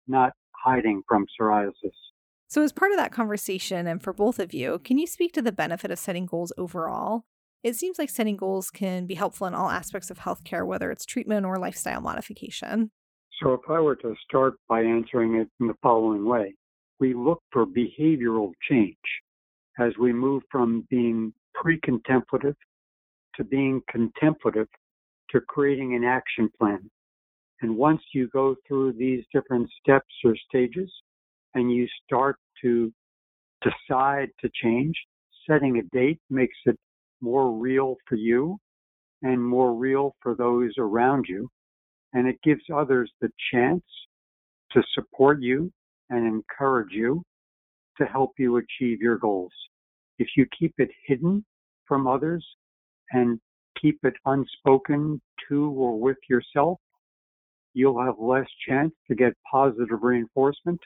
not 0.07 0.33
Hiding 0.65 1.03
from 1.09 1.27
Psoriasis. 1.39 1.93
So, 2.49 2.63
as 2.63 2.73
part 2.73 2.91
of 2.91 2.99
that 2.99 3.13
conversation, 3.13 3.87
and 3.87 4.03
for 4.03 4.13
both 4.13 4.39
of 4.41 4.53
you, 4.53 4.81
can 4.83 4.99
you 4.99 5.07
speak 5.07 5.33
to 5.35 5.43
the 5.43 5.53
benefit 5.53 5.91
of 5.91 5.99
setting 5.99 6.27
goals 6.27 6.53
overall? 6.59 7.25
It 7.63 7.77
seems 7.77 7.99
like 7.99 8.09
setting 8.09 8.37
goals 8.37 8.71
can 8.71 9.07
be 9.07 9.15
helpful 9.15 9.47
in 9.47 9.55
all 9.55 9.69
aspects 9.69 10.11
of 10.11 10.21
healthcare, 10.21 10.67
whether 10.67 10.91
it's 10.91 11.05
treatment 11.05 11.45
or 11.45 11.59
lifestyle 11.59 12.01
modification. 12.01 12.91
So, 13.43 13.53
if 13.53 13.61
I 13.69 13.81
were 13.81 13.97
to 13.97 14.15
start 14.25 14.55
by 14.69 14.83
answering 14.83 15.35
it 15.37 15.49
in 15.61 15.67
the 15.67 15.75
following 15.83 16.25
way, 16.25 16.55
we 17.01 17.15
look 17.15 17.43
for 17.53 17.67
behavioral 17.67 18.53
change 18.69 18.97
as 19.79 19.93
we 19.99 20.13
move 20.13 20.43
from 20.51 20.87
being 20.91 21.33
pre-contemplative 21.55 22.57
to 23.37 23.45
being 23.45 23.83
contemplative 23.91 24.69
to 25.31 25.41
creating 25.43 25.95
an 25.95 26.05
action 26.05 26.51
plan. 26.59 26.91
And 27.63 27.77
once 27.77 28.03
you 28.15 28.29
go 28.29 28.57
through 28.67 28.95
these 28.95 29.25
different 29.33 29.69
steps 29.81 30.15
or 30.25 30.35
stages 30.49 30.91
and 31.55 31.71
you 31.71 31.87
start 32.05 32.37
to 32.63 32.93
decide 33.63 34.29
to 34.41 34.51
change, 34.63 34.95
setting 35.49 35.79
a 35.79 35.83
date 35.95 36.21
makes 36.31 36.57
it 36.65 36.79
more 37.21 37.53
real 37.53 37.97
for 38.09 38.17
you 38.17 38.59
and 39.23 39.43
more 39.43 39.75
real 39.75 40.15
for 40.23 40.35
those 40.35 40.73
around 40.79 41.27
you. 41.29 41.49
And 42.13 42.27
it 42.27 42.37
gives 42.43 42.63
others 42.75 43.11
the 43.21 43.31
chance 43.53 43.85
to 44.73 44.83
support 44.95 45.41
you 45.43 45.73
and 46.09 46.27
encourage 46.27 46.93
you 46.93 47.23
to 47.99 48.05
help 48.07 48.33
you 48.39 48.57
achieve 48.57 49.01
your 49.01 49.19
goals. 49.19 49.53
If 50.19 50.29
you 50.37 50.47
keep 50.59 50.75
it 50.79 50.91
hidden 51.07 51.45
from 51.87 52.07
others 52.07 52.47
and 53.13 53.41
keep 53.81 53.99
it 54.05 54.15
unspoken 54.27 55.21
to 55.49 55.71
or 55.71 55.99
with 55.99 56.19
yourself, 56.29 56.79
you'll 57.75 58.03
have 58.03 58.15
less 58.19 58.47
chance 58.69 58.93
to 59.09 59.15
get 59.15 59.33
positive 59.51 60.03
reinforcement 60.03 60.81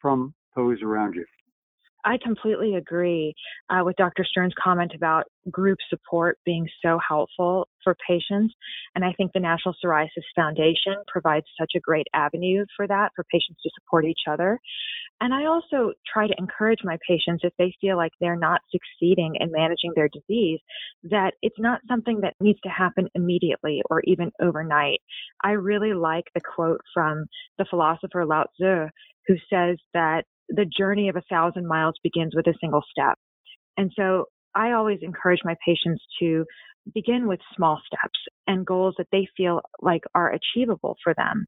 from 0.00 0.34
those 0.54 0.80
around 0.82 1.14
you. 1.14 1.24
I 2.04 2.18
completely 2.22 2.76
agree 2.76 3.34
uh, 3.70 3.82
with 3.84 3.96
Dr. 3.96 4.24
Stern's 4.24 4.54
comment 4.62 4.92
about 4.94 5.24
group 5.50 5.78
support 5.90 6.38
being 6.44 6.66
so 6.84 6.98
helpful 7.06 7.68
for 7.82 7.96
patients. 8.06 8.54
And 8.94 9.04
I 9.04 9.12
think 9.16 9.32
the 9.32 9.40
National 9.40 9.74
Psoriasis 9.82 10.08
Foundation 10.36 10.94
provides 11.06 11.46
such 11.58 11.72
a 11.76 11.80
great 11.80 12.06
avenue 12.14 12.64
for 12.76 12.86
that, 12.86 13.10
for 13.16 13.24
patients 13.32 13.60
to 13.62 13.70
support 13.80 14.04
each 14.04 14.22
other. 14.30 14.58
And 15.20 15.34
I 15.34 15.46
also 15.46 15.92
try 16.12 16.28
to 16.28 16.34
encourage 16.38 16.80
my 16.84 16.96
patients 17.06 17.42
if 17.42 17.52
they 17.58 17.74
feel 17.80 17.96
like 17.96 18.12
they're 18.20 18.36
not 18.36 18.60
succeeding 18.70 19.34
in 19.40 19.50
managing 19.50 19.92
their 19.96 20.08
disease, 20.08 20.60
that 21.04 21.34
it's 21.42 21.58
not 21.58 21.80
something 21.88 22.20
that 22.20 22.34
needs 22.40 22.60
to 22.62 22.68
happen 22.68 23.08
immediately 23.14 23.82
or 23.90 24.00
even 24.04 24.30
overnight. 24.40 25.00
I 25.42 25.52
really 25.52 25.94
like 25.94 26.24
the 26.34 26.40
quote 26.40 26.80
from 26.94 27.24
the 27.58 27.66
philosopher 27.68 28.24
Lao 28.24 28.44
Tzu, 28.56 28.86
who 29.26 29.34
says 29.50 29.78
that 29.92 30.24
the 30.48 30.66
journey 30.66 31.08
of 31.08 31.16
a 31.16 31.22
thousand 31.30 31.66
miles 31.66 31.94
begins 32.02 32.34
with 32.34 32.46
a 32.46 32.54
single 32.60 32.82
step. 32.90 33.16
And 33.76 33.92
so 33.96 34.26
I 34.54 34.72
always 34.72 34.98
encourage 35.02 35.40
my 35.44 35.54
patients 35.64 36.02
to 36.20 36.44
begin 36.94 37.28
with 37.28 37.40
small 37.54 37.80
steps 37.86 38.18
and 38.46 38.66
goals 38.66 38.94
that 38.98 39.08
they 39.12 39.28
feel 39.36 39.60
like 39.80 40.02
are 40.14 40.32
achievable 40.32 40.96
for 41.04 41.14
them. 41.14 41.46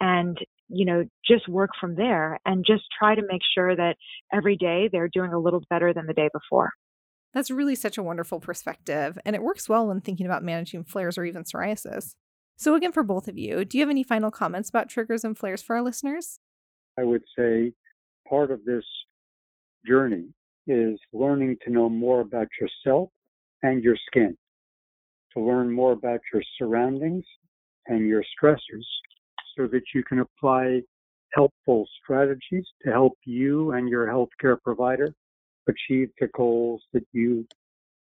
And, 0.00 0.36
you 0.68 0.84
know, 0.84 1.04
just 1.26 1.48
work 1.48 1.70
from 1.80 1.94
there 1.94 2.38
and 2.44 2.64
just 2.66 2.82
try 2.98 3.14
to 3.14 3.22
make 3.22 3.42
sure 3.54 3.74
that 3.76 3.96
every 4.32 4.56
day 4.56 4.88
they're 4.90 5.10
doing 5.12 5.32
a 5.32 5.38
little 5.38 5.62
better 5.70 5.94
than 5.94 6.06
the 6.06 6.14
day 6.14 6.28
before. 6.32 6.70
That's 7.32 7.50
really 7.50 7.76
such 7.76 7.96
a 7.96 8.02
wonderful 8.02 8.40
perspective, 8.40 9.16
and 9.24 9.36
it 9.36 9.42
works 9.42 9.68
well 9.68 9.86
when 9.86 10.00
thinking 10.00 10.26
about 10.26 10.42
managing 10.42 10.82
flares 10.82 11.16
or 11.16 11.24
even 11.24 11.44
psoriasis. 11.44 12.14
So, 12.56 12.74
again, 12.74 12.90
for 12.90 13.04
both 13.04 13.28
of 13.28 13.38
you, 13.38 13.64
do 13.64 13.78
you 13.78 13.82
have 13.82 13.90
any 13.90 14.02
final 14.02 14.32
comments 14.32 14.68
about 14.68 14.88
triggers 14.88 15.22
and 15.24 15.38
flares 15.38 15.62
for 15.62 15.76
our 15.76 15.82
listeners? 15.82 16.40
I 16.98 17.04
would 17.04 17.22
say 17.38 17.72
part 18.30 18.52
of 18.52 18.64
this 18.64 18.84
journey 19.86 20.28
is 20.66 20.98
learning 21.12 21.56
to 21.64 21.70
know 21.70 21.88
more 21.88 22.20
about 22.20 22.46
yourself 22.60 23.08
and 23.62 23.82
your 23.82 23.96
skin, 24.06 24.36
to 25.34 25.40
learn 25.40 25.70
more 25.70 25.92
about 25.92 26.20
your 26.32 26.42
surroundings 26.56 27.24
and 27.88 28.06
your 28.06 28.22
stressors 28.22 28.86
so 29.56 29.66
that 29.66 29.82
you 29.94 30.04
can 30.04 30.20
apply 30.20 30.80
helpful 31.34 31.86
strategies 32.02 32.66
to 32.82 32.90
help 32.90 33.14
you 33.24 33.72
and 33.72 33.88
your 33.88 34.06
healthcare 34.06 34.56
provider 34.62 35.12
achieve 35.68 36.08
the 36.20 36.28
goals 36.34 36.82
that 36.92 37.04
you 37.12 37.46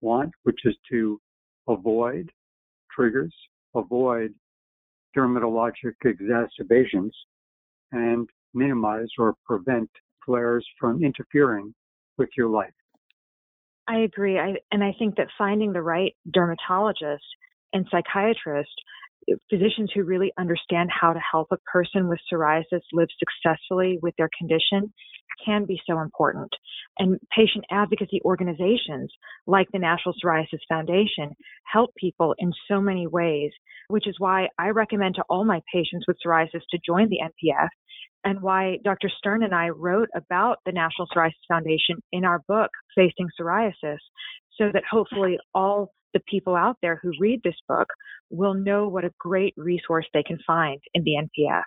want, 0.01 0.31
which 0.43 0.59
is 0.65 0.75
to 0.91 1.19
avoid 1.67 2.29
triggers, 2.91 3.33
avoid 3.75 4.33
dermatologic 5.17 5.93
exacerbations, 6.03 7.15
and 7.91 8.27
minimize 8.53 9.07
or 9.17 9.33
prevent 9.45 9.89
flares 10.25 10.65
from 10.79 11.03
interfering 11.03 11.73
with 12.17 12.29
your 12.37 12.49
life. 12.49 12.73
I 13.87 13.99
agree. 13.99 14.39
I, 14.39 14.55
and 14.71 14.83
I 14.83 14.93
think 14.97 15.15
that 15.17 15.27
finding 15.37 15.73
the 15.73 15.81
right 15.81 16.15
dermatologist 16.31 17.23
and 17.73 17.85
psychiatrist, 17.91 18.71
eh, 19.29 19.35
physicians 19.49 19.91
who 19.93 20.03
really 20.03 20.31
understand 20.39 20.89
how 20.89 21.13
to 21.13 21.19
help 21.19 21.47
a 21.51 21.57
person 21.71 22.07
with 22.07 22.19
psoriasis 22.31 22.81
live 22.93 23.09
successfully 23.19 23.99
with 24.01 24.15
their 24.17 24.29
condition 24.37 24.91
can 25.45 25.65
be 25.65 25.79
so 25.87 25.99
important. 25.99 26.51
And 26.97 27.19
patient 27.35 27.65
advocacy 27.69 28.21
organizations 28.23 29.11
like 29.45 29.67
the 29.71 29.79
National 29.79 30.15
Psoriasis 30.15 30.59
Foundation 30.69 31.35
help 31.65 31.93
people 31.95 32.33
in 32.37 32.53
so 32.69 32.79
many 32.79 33.05
ways, 33.05 33.51
which 33.89 34.07
is 34.07 34.15
why 34.17 34.47
I 34.57 34.69
recommend 34.69 35.15
to 35.15 35.23
all 35.29 35.45
my 35.45 35.61
patients 35.71 36.05
with 36.07 36.17
psoriasis 36.25 36.61
to 36.71 36.79
join 36.85 37.09
the 37.09 37.19
NPF 37.21 37.67
and 38.25 38.41
why 38.41 38.79
Dr. 38.83 39.09
Stern 39.17 39.43
and 39.43 39.53
I 39.53 39.69
wrote 39.69 40.09
about 40.15 40.57
the 40.65 40.71
National 40.71 41.07
Psoriasis 41.07 41.33
Foundation 41.47 42.01
in 42.11 42.25
our 42.25 42.41
book, 42.47 42.71
Facing 42.95 43.29
Psoriasis, 43.39 43.99
so 44.57 44.71
that 44.73 44.83
hopefully 44.89 45.37
all 45.53 45.93
the 46.13 46.19
people 46.27 46.55
out 46.55 46.77
there 46.81 46.99
who 47.01 47.11
read 47.19 47.41
this 47.43 47.55
book 47.69 47.87
will 48.31 48.55
know 48.55 48.87
what 48.87 49.05
a 49.05 49.11
great 49.19 49.53
resource 49.55 50.07
they 50.13 50.23
can 50.23 50.39
find 50.45 50.81
in 50.93 51.03
the 51.03 51.11
NPF. 51.11 51.63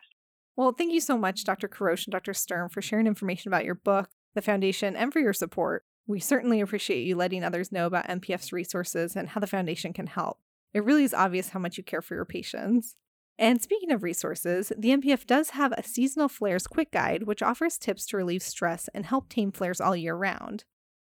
Well, 0.57 0.73
thank 0.73 0.93
you 0.93 1.01
so 1.01 1.17
much, 1.17 1.45
Dr. 1.45 1.69
Kourosh 1.69 2.07
and 2.07 2.13
Dr. 2.13 2.35
Stern, 2.35 2.69
for 2.71 2.83
sharing 2.83 3.07
information 3.07 3.49
about 3.49 3.65
your 3.65 3.77
book, 3.77 4.11
the 4.35 4.43
foundation, 4.43 4.97
and 4.97 5.13
for 5.13 5.21
your 5.21 5.33
support. 5.33 5.85
We 6.09 6.19
certainly 6.19 6.61
appreciate 6.61 7.05
you 7.05 7.15
letting 7.15 7.45
others 7.45 7.71
know 7.71 7.87
about 7.87 8.09
NPF's 8.09 8.53
resources 8.53 9.15
and 9.15 9.29
how 9.29 9.41
the 9.41 9.47
foundation 9.47 9.93
can 9.93 10.09
help. 10.09 10.39
It 10.75 10.83
really 10.83 11.05
is 11.05 11.15
obvious 11.15 11.51
how 11.51 11.61
much 11.61 11.79
you 11.79 11.85
care 11.85 12.03
for 12.03 12.15
your 12.15 12.25
patients. 12.25 12.97
And 13.39 13.63
speaking 13.63 13.93
of 13.93 14.03
resources, 14.03 14.73
the 14.77 14.91
NPF 14.91 15.25
does 15.25 15.51
have 15.51 15.73
a 15.73 15.85
seasonal 15.85 16.29
flares 16.29 16.67
quick 16.67 16.91
guide, 16.91 17.23
which 17.23 17.43
offers 17.43 17.79
tips 17.79 18.05
to 18.07 18.17
relieve 18.17 18.43
stress 18.43 18.89
and 18.93 19.07
help 19.07 19.29
tame 19.29 19.53
flares 19.53 19.81
all 19.81 19.95
year 19.95 20.17
round. 20.17 20.65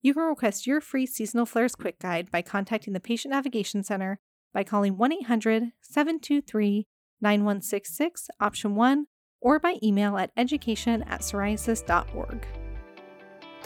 You 0.01 0.15
can 0.15 0.23
request 0.23 0.67
your 0.67 0.81
free 0.81 1.07
seasonal 1.07 1.45
flares 1.45 1.75
quick 1.75 1.99
guide 1.99 2.31
by 2.31 2.41
contacting 2.41 2.95
the 2.95 3.01
Patient 3.01 3.33
Navigation 3.33 3.83
Center 3.83 4.21
by 4.55 4.65
calling 4.65 4.97
1 4.97 5.13
800 5.13 5.73
723 5.83 6.87
9166, 7.21 8.29
option 8.41 8.75
1, 8.75 9.07
or 9.41 9.59
by 9.59 9.77
email 9.83 10.17
at 10.17 10.31
education 10.37 11.03
at 11.03 11.21
psoriasis.org. 11.21 12.47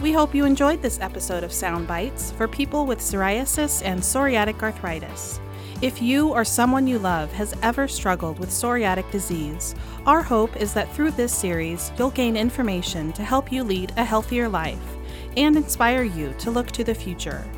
We 0.01 0.12
hope 0.12 0.35
you 0.35 0.44
enjoyed 0.44 0.81
this 0.81 1.01
episode 1.01 1.42
of 1.42 1.53
Sound 1.53 1.88
Bites 1.88 2.31
for 2.33 2.47
people 2.47 2.87
with 2.87 3.01
psoriasis 3.01 3.83
and 3.85 4.01
psoriatic 4.01 4.62
arthritis. 4.62 5.40
If 5.80 6.02
you 6.02 6.30
or 6.30 6.44
someone 6.44 6.88
you 6.88 6.98
love 6.98 7.32
has 7.34 7.54
ever 7.62 7.86
struggled 7.86 8.40
with 8.40 8.48
psoriatic 8.48 9.08
disease, 9.12 9.76
our 10.06 10.22
hope 10.22 10.56
is 10.56 10.74
that 10.74 10.92
through 10.92 11.12
this 11.12 11.32
series, 11.32 11.92
you'll 11.96 12.10
gain 12.10 12.36
information 12.36 13.12
to 13.12 13.22
help 13.22 13.52
you 13.52 13.62
lead 13.62 13.92
a 13.96 14.04
healthier 14.04 14.48
life 14.48 14.96
and 15.36 15.56
inspire 15.56 16.02
you 16.02 16.34
to 16.40 16.50
look 16.50 16.72
to 16.72 16.82
the 16.82 16.96
future. 16.96 17.48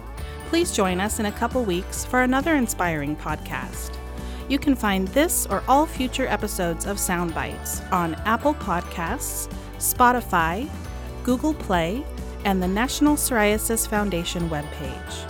Please 0.48 0.70
join 0.70 1.00
us 1.00 1.18
in 1.18 1.26
a 1.26 1.32
couple 1.32 1.64
weeks 1.64 2.04
for 2.04 2.20
another 2.20 2.56
inspiring 2.56 3.16
podcast. 3.16 3.96
You 4.50 4.58
can 4.58 4.74
find 4.74 5.08
this 5.08 5.46
or 5.46 5.62
all 5.66 5.86
future 5.86 6.26
episodes 6.26 6.84
of 6.84 6.98
Soundbites 6.98 7.90
on 7.90 8.16
Apple 8.26 8.52
Podcasts, 8.52 9.50
Spotify, 9.78 10.68
Google 11.24 11.54
Play, 11.54 12.04
and 12.44 12.62
the 12.62 12.68
National 12.68 13.16
Psoriasis 13.16 13.88
Foundation 13.88 14.50
webpage. 14.50 15.29